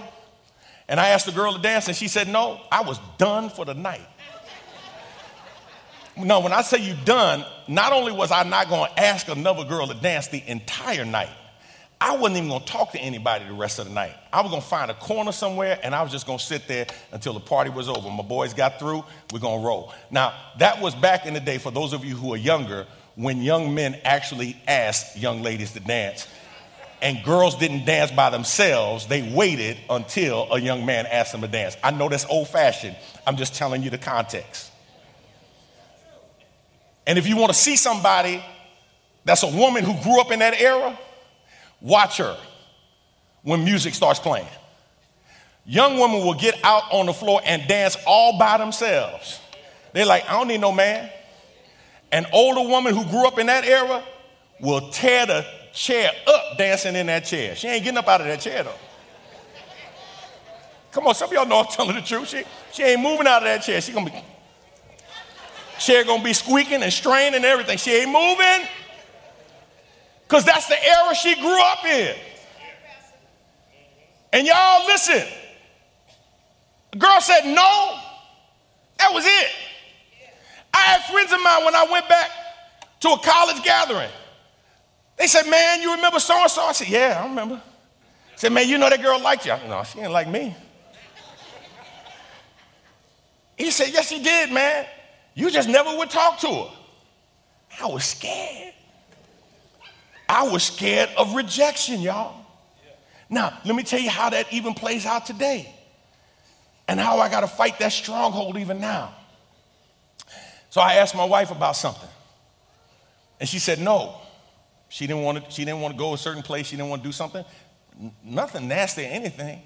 and 0.89 0.99
I 0.99 1.09
asked 1.09 1.27
the 1.27 1.33
girl 1.33 1.55
to 1.55 1.61
dance 1.61 1.89
and 1.89 1.97
she 1.97 2.09
said 2.09 2.29
no, 2.29 2.61
I 2.73 2.83
was 2.83 2.99
done 3.19 3.51
for 3.51 3.65
the 3.65 3.75
night. 3.75 4.07
No, 6.17 6.41
when 6.41 6.53
I 6.53 6.63
say 6.63 6.79
you 6.79 6.97
done, 7.05 7.45
not 7.69 7.93
only 7.93 8.13
was 8.13 8.33
I 8.33 8.43
not 8.43 8.69
going 8.69 8.91
to 8.91 9.01
ask 9.01 9.29
another 9.29 9.65
girl 9.65 9.87
to 9.87 9.95
dance 9.95 10.29
the 10.29 10.43
entire 10.49 11.05
night, 11.05 11.31
I 12.01 12.17
wasn't 12.17 12.39
even 12.39 12.49
going 12.49 12.63
to 12.63 12.67
talk 12.67 12.93
to 12.93 12.99
anybody 12.99 13.45
the 13.45 13.55
rest 13.55 13.79
of 13.79 13.87
the 13.87 13.93
night. 13.93 14.15
I 14.33 14.41
was 14.41 14.51
going 14.51 14.63
to 14.63 14.69
find 14.69 14.91
a 14.91 14.95
corner 14.95 15.33
somewhere 15.33 15.79
and 15.83 15.95
I 15.95 16.03
was 16.03 16.13
just 16.13 16.27
going 16.27 16.39
to 16.39 16.45
sit 16.45 16.67
there 16.69 16.87
until 17.13 17.35
the 17.35 17.41
party 17.41 17.71
was 17.71 17.89
over. 17.89 18.09
My 18.09 18.23
boys 18.23 18.55
got 18.55 18.79
through, 18.79 19.05
we're 19.33 19.41
going 19.41 19.61
to 19.61 19.67
roll. 19.67 19.93
Now, 20.11 20.33
that 20.59 20.81
was 20.81 20.95
back 20.95 21.27
in 21.27 21.35
the 21.35 21.41
day, 21.41 21.59
for 21.59 21.71
those 21.71 21.93
of 21.93 22.05
you 22.05 22.15
who 22.17 22.33
are 22.35 22.39
younger, 22.39 22.87
when 23.17 23.43
young 23.43 23.75
men 23.75 23.99
actually 24.05 24.57
asked 24.69 25.17
young 25.17 25.43
ladies 25.43 25.73
to 25.73 25.81
dance. 25.81 26.29
And 27.01 27.23
girls 27.23 27.57
didn't 27.57 27.85
dance 27.85 28.11
by 28.11 28.31
themselves, 28.31 29.07
they 29.07 29.23
waited 29.33 29.77
until 29.89 30.53
a 30.53 30.61
young 30.61 30.85
man 30.85 31.07
asked 31.07 31.33
them 31.33 31.43
to 31.43 31.49
dance. 31.49 31.77
I 31.83 31.93
know 31.93 32.09
that's 32.09 32.25
old 32.27 32.49
fashioned, 32.49 32.97
I'm 33.27 33.37
just 33.37 33.55
telling 33.55 33.83
you 33.83 33.91
the 33.91 33.99
context. 33.99 34.73
And 37.07 37.19
if 37.19 37.27
you 37.27 37.37
want 37.37 37.53
to 37.53 37.59
see 37.59 37.77
somebody 37.77 38.45
that's 39.25 39.43
a 39.43 39.57
woman 39.57 39.85
who 39.85 39.95
grew 40.03 40.21
up 40.21 40.31
in 40.31 40.41
that 40.41 40.61
era, 40.61 40.99
watch 41.81 42.19
her 42.19 42.37
when 43.43 43.65
music 43.65 43.95
starts 43.95 44.21
playing. 44.21 44.47
Young 45.65 45.99
women 45.99 46.25
will 46.25 46.35
get 46.35 46.59
out 46.65 46.85
on 46.93 47.07
the 47.07 47.13
floor 47.13 47.41
and 47.45 47.67
dance 47.69 47.97
all 48.07 48.39
by 48.39 48.59
themselves. 48.59 49.41
They're 49.93 50.07
like, 50.07 50.29
I 50.29 50.33
don't 50.33 50.49
need 50.49 50.61
no 50.61 50.73
man. 50.73 51.11
An 52.11 52.27
older 52.33 52.63
woman 52.69 52.95
who 52.95 53.05
grew 53.05 53.27
up 53.27 53.39
in 53.39 53.47
that 53.47 53.65
era 53.65 54.03
will 54.61 54.91
tear 54.91 55.27
the 55.27 55.47
chair 55.79 56.11
up 56.27 56.59
dancing 56.59 56.97
in 56.97 57.07
that 57.07 57.25
chair. 57.25 57.55
She 57.55 57.69
ain't 57.69 57.85
getting 57.85 57.99
up 57.99 58.09
out 58.09 58.21
of 58.21 58.27
that 58.27 58.41
chair 58.41 58.63
though. 58.65 58.75
Come 60.91 61.07
on, 61.07 61.15
some 61.15 61.29
of 61.29 61.35
y'all 61.35 61.47
know 61.47 61.61
I'm 61.61 61.67
telling 61.67 61.95
the 61.95 62.03
truth. 62.03 62.29
She, 62.29 62.43
she 62.73 62.83
ain't 62.83 63.01
moving 63.01 63.27
out 63.27 63.43
of 63.43 63.45
that 63.45 63.63
chair. 63.63 63.81
She 63.81 63.93
gonna 63.93 64.11
be 64.11 64.23
Chair 65.79 66.05
gonna 66.05 66.23
be 66.23 66.33
squeaking 66.33 66.83
and 66.83 66.93
straining 66.93 67.37
and 67.37 67.45
everything. 67.45 67.79
She 67.79 67.93
ain't 67.93 68.11
moving. 68.11 68.69
Because 70.27 70.45
that's 70.45 70.67
the 70.67 70.77
era 70.77 71.15
she 71.15 71.35
grew 71.37 71.61
up 71.63 71.85
in. 71.85 72.17
And 74.33 74.47
y'all, 74.47 74.87
listen. 74.87 75.27
The 76.93 76.99
girl 76.99 77.21
said 77.21 77.45
no. 77.45 77.99
That 78.99 79.15
was 79.15 79.25
it. 79.25 79.51
I 80.75 80.79
had 80.79 81.03
friends 81.11 81.33
of 81.33 81.41
mine 81.43 81.65
when 81.65 81.75
I 81.75 81.87
went 81.91 82.09
back 82.09 82.31
to 83.01 83.11
a 83.11 83.19
college 83.19 83.63
gathering. 83.63 84.11
They 85.19 85.27
said, 85.27 85.49
Man, 85.49 85.83
you 85.83 85.95
remember 85.95 86.21
so 86.21 86.41
and 86.41 86.51
so? 86.51 86.63
I 86.63 86.73
said, 86.73 86.89
Yeah, 86.89 87.21
I 87.23 87.29
remember. 87.29 87.57
I 87.57 88.37
said, 88.37 88.53
Man, 88.53 88.69
you 88.69 88.79
know 88.79 88.89
that 88.89 89.03
girl 89.03 89.21
liked 89.21 89.45
you. 89.47 89.53
I 89.53 89.67
no, 89.67 89.83
she 89.83 89.99
didn't 89.99 90.13
like 90.13 90.29
me. 90.29 90.57
He 93.57 93.71
said, 93.73 93.89
Yes, 93.89 94.09
she 94.09 94.23
did, 94.23 94.53
man. 94.53 94.87
You 95.35 95.51
just 95.51 95.69
never 95.69 95.97
would 95.97 96.11
talk 96.11 96.39
to 96.41 96.47
her. 96.49 96.71
I 97.81 97.87
was 97.87 98.05
scared. 98.05 98.75
I 100.29 100.49
was 100.49 100.63
scared 100.63 101.11
of 101.17 101.35
rejection, 101.35 102.01
y'all. 102.01 102.45
Now, 103.31 103.59
let 103.65 103.75
me 103.75 103.83
tell 103.83 104.01
you 104.01 104.11
how 104.11 104.31
that 104.31 104.53
even 104.53 104.75
plays 104.75 105.05
out 105.05 105.27
today 105.27 105.75
and 106.87 106.99
how 106.99 107.19
I 107.19 107.29
got 107.29 107.41
to 107.41 107.47
fight 107.47 107.79
that 107.81 107.93
stronghold 107.93 108.57
even 108.57 108.81
now. 108.81 109.15
So 110.71 110.81
I 110.81 110.95
asked 110.95 111.15
my 111.15 111.25
wife 111.25 111.51
about 111.51 111.77
something, 111.77 112.09
and 113.41 113.49
she 113.49 113.59
said 113.59 113.79
no. 113.79 114.21
She 114.89 115.07
didn't 115.07 115.23
want 115.23 115.45
to, 115.45 115.51
she 115.51 115.65
didn't 115.65 115.81
want 115.81 115.95
to 115.95 115.99
go 115.99 116.15
a 116.15 116.19
certain 116.19 116.43
place, 116.43 116.67
she 116.67 116.77
didn't 116.77 116.89
want 116.89 117.03
to 117.03 117.09
do 117.09 117.13
something. 117.13 117.45
N- 118.01 118.13
nothing 118.25 118.69
nasty 118.69 119.05
or 119.05 119.09
anything. 119.09 119.61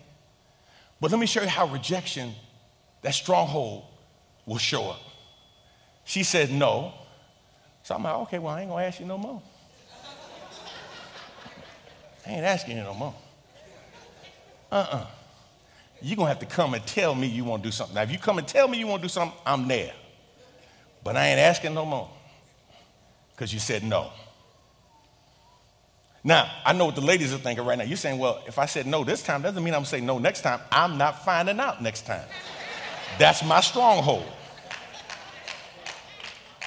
But 1.01 1.11
let 1.11 1.21
me 1.21 1.27
show 1.27 1.43
you 1.43 1.49
how 1.49 1.67
rejection, 1.67 2.35
that 3.03 3.15
stronghold, 3.15 3.85
will 4.47 4.59
show 4.59 4.91
up. 4.91 5.01
She 6.05 6.23
said 6.23 6.51
no. 6.51 6.95
So 7.85 7.95
I'm 7.95 8.03
like, 8.03 8.15
okay, 8.15 8.39
well, 8.39 8.55
I 8.55 8.61
ain't 8.61 8.71
gonna 8.71 8.85
ask 8.85 9.01
you 9.01 9.07
no 9.07 9.19
more. 9.19 9.43
I 12.27 12.31
ain't 12.31 12.45
asking 12.45 12.77
you 12.77 12.83
no 12.83 12.95
more. 12.95 13.15
Uh-uh. 14.71 15.07
You're 16.01 16.17
gonna 16.17 16.29
have 16.29 16.41
to 16.41 16.47
come 16.47 16.75
and 16.75 16.85
tell 16.85 17.15
me 17.15 17.29
you 17.29 17.45
wanna 17.45 17.63
do 17.63 17.71
something. 17.71 17.95
Now, 17.95 18.03
if 18.03 18.11
you 18.11 18.19
come 18.19 18.39
and 18.39 18.49
tell 18.49 18.67
me 18.67 18.79
you 18.79 18.87
wanna 18.87 19.03
do 19.03 19.09
something, 19.09 19.39
I'm 19.47 19.69
there. 19.69 19.93
But 21.05 21.17
I 21.17 21.29
ain't 21.29 21.41
asking 21.41 21.75
no 21.75 21.85
more. 21.85 22.11
Because 23.33 23.53
you 23.53 23.61
said 23.61 23.83
no. 23.83 24.11
Now, 26.25 26.51
I 26.65 26.73
know 26.73 26.87
what 26.87 26.95
the 26.95 27.01
ladies 27.01 27.35
are 27.35 27.39
thinking 27.39 27.65
right 27.65 27.77
now. 27.77 27.85
You're 27.85 27.97
saying, 27.97 28.19
well, 28.19 28.43
if 28.47 28.59
I 28.59 28.67
said 28.67 28.87
no 28.87 29.03
this 29.03 29.23
time, 29.23 29.43
doesn't 29.43 29.63
mean 29.63 29.75
I'm 29.75 29.85
saying 29.85 30.07
no 30.07 30.19
next 30.19 30.43
time. 30.43 30.61
I'm 30.71 30.97
not 30.97 31.25
finding 31.25 31.59
out 31.59 31.83
next 31.83 32.07
time. 32.07 32.25
That's 33.19 33.45
my 33.45 33.61
stronghold. 33.61 34.25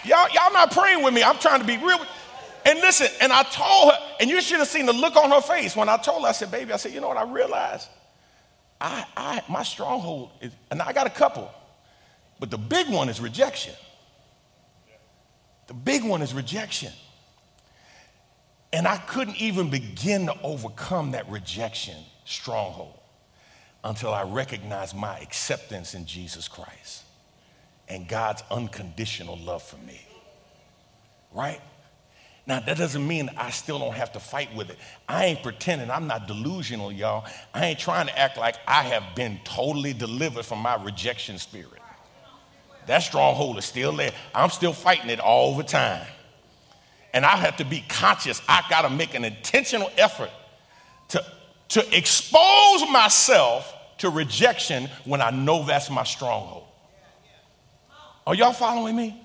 Y'all, 0.04 0.28
y'all 0.34 0.54
not 0.54 0.72
praying 0.72 1.04
with 1.04 1.14
me. 1.14 1.24
I'm 1.24 1.38
trying 1.38 1.62
to 1.62 1.66
be 1.66 1.78
real. 1.78 2.00
And 2.66 2.80
listen, 2.80 3.08
and 3.22 3.32
I 3.32 3.44
told 3.44 3.94
her, 3.94 4.00
and 4.20 4.30
you 4.30 4.42
should 4.42 4.60
have 4.60 4.68
seen 4.68 4.86
the 4.86 4.94
look 4.94 5.16
on 5.16 5.32
her 5.32 5.42
face 5.42 5.76
when 5.76 5.88
I 5.88 5.98
told 5.98 6.24
her, 6.24 6.30
I 6.30 6.32
said, 6.32 6.52
baby, 6.52 6.74
I 6.74 6.78
said, 6.78 6.94
you 6.94 7.00
know 7.00 7.08
what, 7.08 7.18
I 7.18 7.32
realized 7.32 7.88
I, 8.82 9.06
I 9.16 9.44
my 9.50 9.64
stronghold 9.64 10.32
is, 10.42 10.52
and 10.70 10.82
I 10.82 10.92
got 10.92 11.08
a 11.08 11.12
couple, 11.12 11.50
but 12.40 12.52
the 12.52 12.58
big 12.58 12.90
one 12.90 13.10
is 13.10 13.22
rejection. 13.22 13.74
The 15.68 15.74
big 15.74 16.04
one 16.04 16.22
is 16.22 16.34
rejection. 16.34 16.92
And 18.76 18.86
I 18.90 18.98
couldn't 18.98 19.38
even 19.38 19.70
begin 19.70 20.26
to 20.26 20.38
overcome 20.44 21.12
that 21.12 21.30
rejection 21.30 21.96
stronghold 22.26 23.00
until 23.86 24.14
I 24.14 24.24
recognized 24.24 24.94
my 24.94 25.18
acceptance 25.20 25.94
in 25.94 26.06
Jesus 26.06 26.50
Christ 26.50 27.04
and 27.88 28.06
God's 28.06 28.44
unconditional 28.52 29.38
love 29.38 29.64
for 29.64 29.78
me. 29.78 30.06
Right? 31.32 31.62
Now, 32.48 32.60
that 32.60 32.78
doesn't 32.78 33.08
mean 33.08 33.32
I 33.38 33.50
still 33.52 33.80
don't 33.80 33.96
have 33.96 34.12
to 34.12 34.20
fight 34.20 34.54
with 34.54 34.70
it. 34.70 34.78
I 35.08 35.28
ain't 35.28 35.42
pretending. 35.42 35.90
I'm 35.90 36.08
not 36.08 36.28
delusional, 36.28 36.92
y'all. 36.92 37.26
I 37.54 37.68
ain't 37.68 37.80
trying 37.80 38.08
to 38.08 38.20
act 38.20 38.38
like 38.38 38.58
I 38.68 38.84
have 38.84 39.16
been 39.16 39.40
totally 39.46 39.94
delivered 39.94 40.44
from 40.44 40.60
my 40.60 40.76
rejection 40.84 41.38
spirit. 41.38 41.82
That 42.88 43.04
stronghold 43.04 43.58
is 43.58 43.64
still 43.64 43.94
there. 43.94 44.12
I'm 44.34 44.50
still 44.50 44.74
fighting 44.74 45.10
it 45.10 45.22
all 45.22 45.56
the 45.56 45.64
time. 45.64 46.06
And 47.16 47.26
I 47.26 47.38
have 47.38 47.56
to 47.58 47.66
be 47.66 47.82
conscious. 47.88 48.42
I 48.48 48.62
got 48.70 48.82
to 48.82 48.90
make 48.90 49.16
an 49.16 49.24
intentional 49.24 49.90
effort 49.98 50.30
to, 51.08 51.26
to 51.70 51.98
expose 51.98 52.90
myself 52.92 53.74
to 54.00 54.10
rejection 54.10 54.90
when 55.06 55.22
I 55.22 55.30
know 55.30 55.64
that's 55.64 55.90
my 55.90 56.04
stronghold. 56.04 56.66
Are 58.28 58.36
y'all 58.36 58.52
following 58.52 58.98
me? 58.98 59.22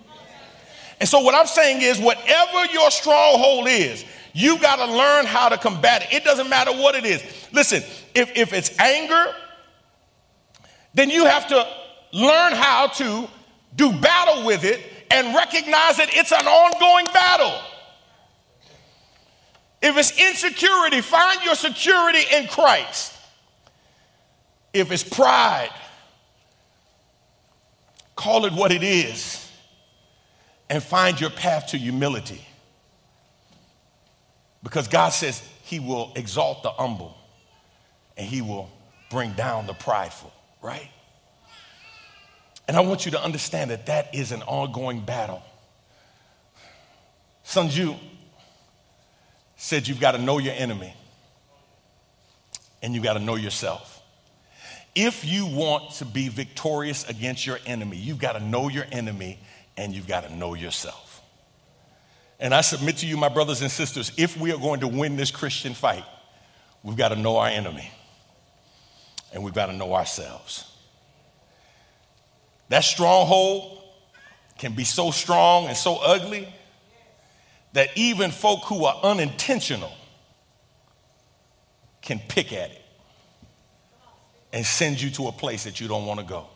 And 1.00 1.08
so, 1.08 1.20
what 1.20 1.34
I'm 1.34 1.48
saying 1.48 1.82
is, 1.82 1.98
whatever 1.98 2.66
your 2.72 2.92
stronghold 2.92 3.66
is, 3.68 4.04
you 4.34 4.58
got 4.60 4.76
to 4.76 4.86
learn 4.86 5.26
how 5.26 5.48
to 5.48 5.58
combat 5.58 6.02
it. 6.02 6.14
It 6.14 6.24
doesn't 6.24 6.48
matter 6.48 6.70
what 6.70 6.94
it 6.94 7.04
is. 7.04 7.24
Listen, 7.52 7.82
if, 8.14 8.30
if 8.36 8.52
it's 8.52 8.78
anger, 8.78 9.34
then 10.94 11.10
you 11.10 11.24
have 11.24 11.48
to 11.48 11.66
learn 12.12 12.52
how 12.52 12.86
to 12.86 13.28
do 13.74 13.92
battle 13.94 14.46
with 14.46 14.62
it 14.62 14.80
and 15.10 15.34
recognize 15.34 15.96
that 15.96 16.10
it's 16.12 16.30
an 16.30 16.46
ongoing 16.46 17.12
battle. 17.12 17.58
If 19.82 19.96
it's 19.96 20.18
insecurity, 20.18 21.00
find 21.00 21.42
your 21.42 21.54
security 21.54 22.20
in 22.32 22.48
Christ. 22.48 23.14
If 24.72 24.92
it's 24.92 25.02
pride, 25.02 25.70
Call 28.20 28.44
it 28.44 28.52
what 28.52 28.70
it 28.70 28.82
is 28.82 29.50
and 30.68 30.82
find 30.82 31.18
your 31.18 31.30
path 31.30 31.68
to 31.68 31.78
humility. 31.78 32.46
Because 34.62 34.88
God 34.88 35.08
says 35.14 35.42
He 35.62 35.80
will 35.80 36.12
exalt 36.14 36.62
the 36.62 36.70
humble 36.70 37.16
and 38.18 38.26
He 38.26 38.42
will 38.42 38.70
bring 39.08 39.32
down 39.32 39.66
the 39.66 39.72
prideful, 39.72 40.30
right? 40.60 40.90
And 42.68 42.76
I 42.76 42.80
want 42.80 43.06
you 43.06 43.12
to 43.12 43.24
understand 43.24 43.70
that 43.70 43.86
that 43.86 44.14
is 44.14 44.32
an 44.32 44.42
ongoing 44.42 45.00
battle. 45.00 45.42
Sun 47.42 47.70
said 49.62 49.86
you've 49.86 50.00
got 50.00 50.12
to 50.12 50.18
know 50.18 50.38
your 50.38 50.54
enemy 50.54 50.94
and 52.82 52.94
you've 52.94 53.04
got 53.04 53.12
to 53.12 53.18
know 53.18 53.34
yourself. 53.34 54.02
If 54.94 55.22
you 55.22 55.44
want 55.44 55.92
to 55.96 56.06
be 56.06 56.28
victorious 56.28 57.06
against 57.06 57.44
your 57.44 57.58
enemy, 57.66 57.98
you've 57.98 58.18
got 58.18 58.32
to 58.32 58.40
know 58.40 58.70
your 58.70 58.86
enemy 58.90 59.38
and 59.76 59.92
you've 59.92 60.08
got 60.08 60.24
to 60.24 60.34
know 60.34 60.54
yourself. 60.54 61.20
And 62.40 62.54
I 62.54 62.62
submit 62.62 62.96
to 62.98 63.06
you, 63.06 63.18
my 63.18 63.28
brothers 63.28 63.60
and 63.60 63.70
sisters, 63.70 64.12
if 64.16 64.34
we 64.34 64.50
are 64.50 64.56
going 64.56 64.80
to 64.80 64.88
win 64.88 65.16
this 65.16 65.30
Christian 65.30 65.74
fight, 65.74 66.04
we've 66.82 66.96
got 66.96 67.10
to 67.10 67.16
know 67.16 67.36
our 67.36 67.48
enemy 67.48 67.90
and 69.34 69.44
we've 69.44 69.52
got 69.52 69.66
to 69.66 69.74
know 69.74 69.92
ourselves. 69.92 70.64
That 72.70 72.82
stronghold 72.82 73.82
can 74.56 74.72
be 74.72 74.84
so 74.84 75.10
strong 75.10 75.66
and 75.66 75.76
so 75.76 75.98
ugly 76.02 76.48
that 77.72 77.90
even 77.96 78.30
folk 78.30 78.64
who 78.64 78.84
are 78.84 78.98
unintentional 79.02 79.92
can 82.02 82.18
pick 82.28 82.52
at 82.52 82.70
it 82.70 82.82
and 84.52 84.64
send 84.66 85.00
you 85.00 85.10
to 85.10 85.28
a 85.28 85.32
place 85.32 85.64
that 85.64 85.80
you 85.80 85.88
don't 85.88 86.06
want 86.06 86.18
to 86.18 86.26
go. 86.26 86.46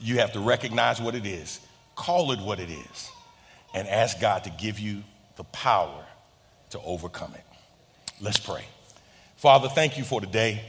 You 0.00 0.18
have 0.18 0.32
to 0.32 0.40
recognize 0.40 1.00
what 1.00 1.14
it 1.14 1.26
is, 1.26 1.60
call 1.94 2.32
it 2.32 2.40
what 2.40 2.58
it 2.58 2.70
is, 2.70 3.10
and 3.72 3.86
ask 3.86 4.20
God 4.20 4.44
to 4.44 4.50
give 4.50 4.80
you 4.80 5.04
the 5.36 5.44
power 5.44 6.04
to 6.70 6.80
overcome 6.80 7.34
it. 7.34 7.44
Let's 8.20 8.38
pray. 8.38 8.64
Father, 9.36 9.68
thank 9.68 9.96
you 9.96 10.04
for 10.04 10.20
today. 10.20 10.62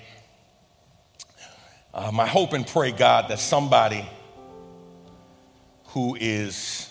Um, 1.93 2.19
I 2.19 2.28
hope 2.28 2.53
and 2.53 2.65
pray, 2.65 2.91
God, 2.91 3.30
that 3.30 3.39
somebody 3.39 4.07
who 5.88 6.15
is 6.19 6.89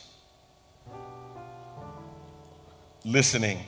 listening, 3.05 3.59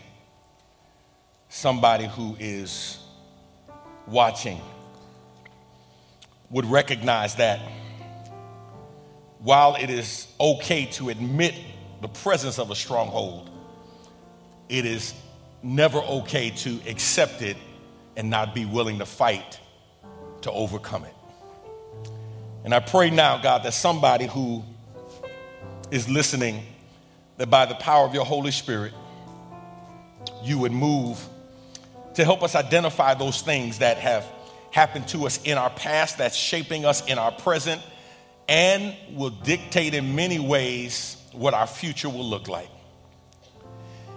somebody 1.49 2.07
who 2.07 2.37
is 2.39 2.99
watching, 4.07 4.61
would 6.51 6.67
recognize 6.67 7.37
that 7.37 7.61
while 9.39 9.75
it 9.77 9.91
is 9.91 10.29
okay 10.41 10.87
to 10.87 11.11
admit 11.11 11.55
the 12.01 12.09
presence 12.09 12.59
of 12.59 12.71
a 12.71 12.75
stronghold, 12.75 13.51
it 14.69 14.87
is 14.87 15.15
never 15.63 15.99
okay 15.99 16.51
to 16.51 16.81
accept 16.87 17.43
it 17.43 17.57
and 18.17 18.31
not 18.31 18.55
be 18.55 18.65
willing 18.65 18.99
to 18.99 19.07
fight 19.07 19.59
to 20.43 20.51
overcome 20.51 21.05
it. 21.05 21.15
And 22.65 22.75
I 22.75 22.81
pray 22.81 23.11
now, 23.11 23.39
God, 23.39 23.63
that 23.65 23.75
somebody 23.75 24.27
who 24.27 24.65
is 25.91 26.09
listening, 26.09 26.63
that 27.37 27.51
by 27.51 27.67
the 27.67 27.75
power 27.75 28.07
of 28.07 28.15
your 28.15 28.25
Holy 28.25 28.51
Spirit, 28.51 28.93
you 30.45 30.59
would 30.59 30.73
move 30.73 31.19
to 32.15 32.25
help 32.25 32.43
us 32.43 32.55
identify 32.55 33.15
those 33.15 33.43
things 33.43 33.79
that 33.79 33.99
have 33.99 34.25
happened 34.71 35.09
to 35.09 35.27
us 35.27 35.41
in 35.45 35.59
our 35.59 35.71
past, 35.71 36.19
that's 36.19 36.37
shaping 36.37 36.85
us 36.85 37.07
in 37.07 37.19
our 37.19 37.33
present, 37.33 37.81
and 38.49 38.95
will 39.13 39.31
dictate 39.31 39.95
in 39.95 40.15
many 40.15 40.39
ways 40.39 41.17
what 41.33 41.55
our 41.55 41.67
future 41.67 42.09
will 42.09 42.29
look 42.29 42.49
like. 42.49 42.69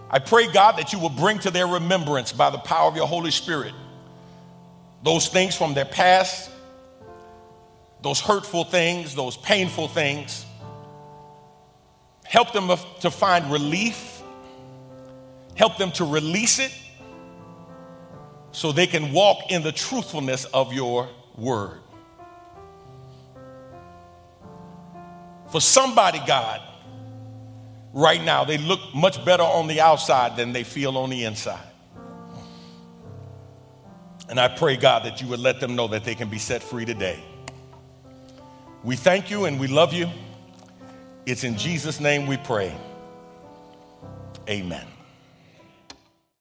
I 0.09 0.19
pray, 0.19 0.51
God, 0.51 0.77
that 0.77 0.93
you 0.93 0.99
will 0.99 1.09
bring 1.09 1.39
to 1.39 1.51
their 1.51 1.67
remembrance 1.67 2.31
by 2.31 2.49
the 2.49 2.57
power 2.57 2.87
of 2.87 2.95
your 2.95 3.07
Holy 3.07 3.31
Spirit 3.31 3.73
those 5.03 5.27
things 5.27 5.55
from 5.55 5.73
their 5.73 5.85
past, 5.85 6.49
those 8.01 8.19
hurtful 8.19 8.63
things, 8.63 9.15
those 9.15 9.37
painful 9.37 9.87
things. 9.87 10.45
Help 12.25 12.51
them 12.51 12.69
to 13.01 13.11
find 13.11 13.51
relief, 13.51 14.16
help 15.57 15.77
them 15.77 15.91
to 15.91 16.05
release 16.05 16.59
it 16.59 16.71
so 18.51 18.71
they 18.71 18.87
can 18.87 19.11
walk 19.11 19.51
in 19.51 19.63
the 19.63 19.71
truthfulness 19.71 20.45
of 20.45 20.71
your 20.71 21.09
word. 21.35 21.79
For 25.51 25.61
somebody, 25.61 26.21
God, 26.25 26.61
right 27.93 28.23
now, 28.23 28.43
they 28.43 28.57
look 28.57 28.79
much 28.93 29.23
better 29.23 29.43
on 29.43 29.67
the 29.67 29.81
outside 29.81 30.37
than 30.37 30.53
they 30.53 30.63
feel 30.63 30.97
on 30.97 31.09
the 31.09 31.23
inside. 31.23 31.59
And 34.29 34.39
I 34.39 34.49
pray, 34.49 34.75
God, 34.75 35.05
that 35.05 35.21
you 35.21 35.27
would 35.27 35.39
let 35.39 35.59
them 35.59 35.75
know 35.75 35.87
that 35.87 36.03
they 36.03 36.15
can 36.15 36.29
be 36.29 36.37
set 36.37 36.61
free 36.61 36.85
today. 36.85 37.23
We 38.83 38.95
thank 38.95 39.31
you 39.31 39.45
and 39.45 39.59
we 39.59 39.67
love 39.67 39.93
you. 39.93 40.09
It's 41.25 41.43
in 41.43 41.57
Jesus' 41.57 41.99
name 41.99 42.27
we 42.27 42.37
pray. 42.37 42.75
Amen. 44.49 44.85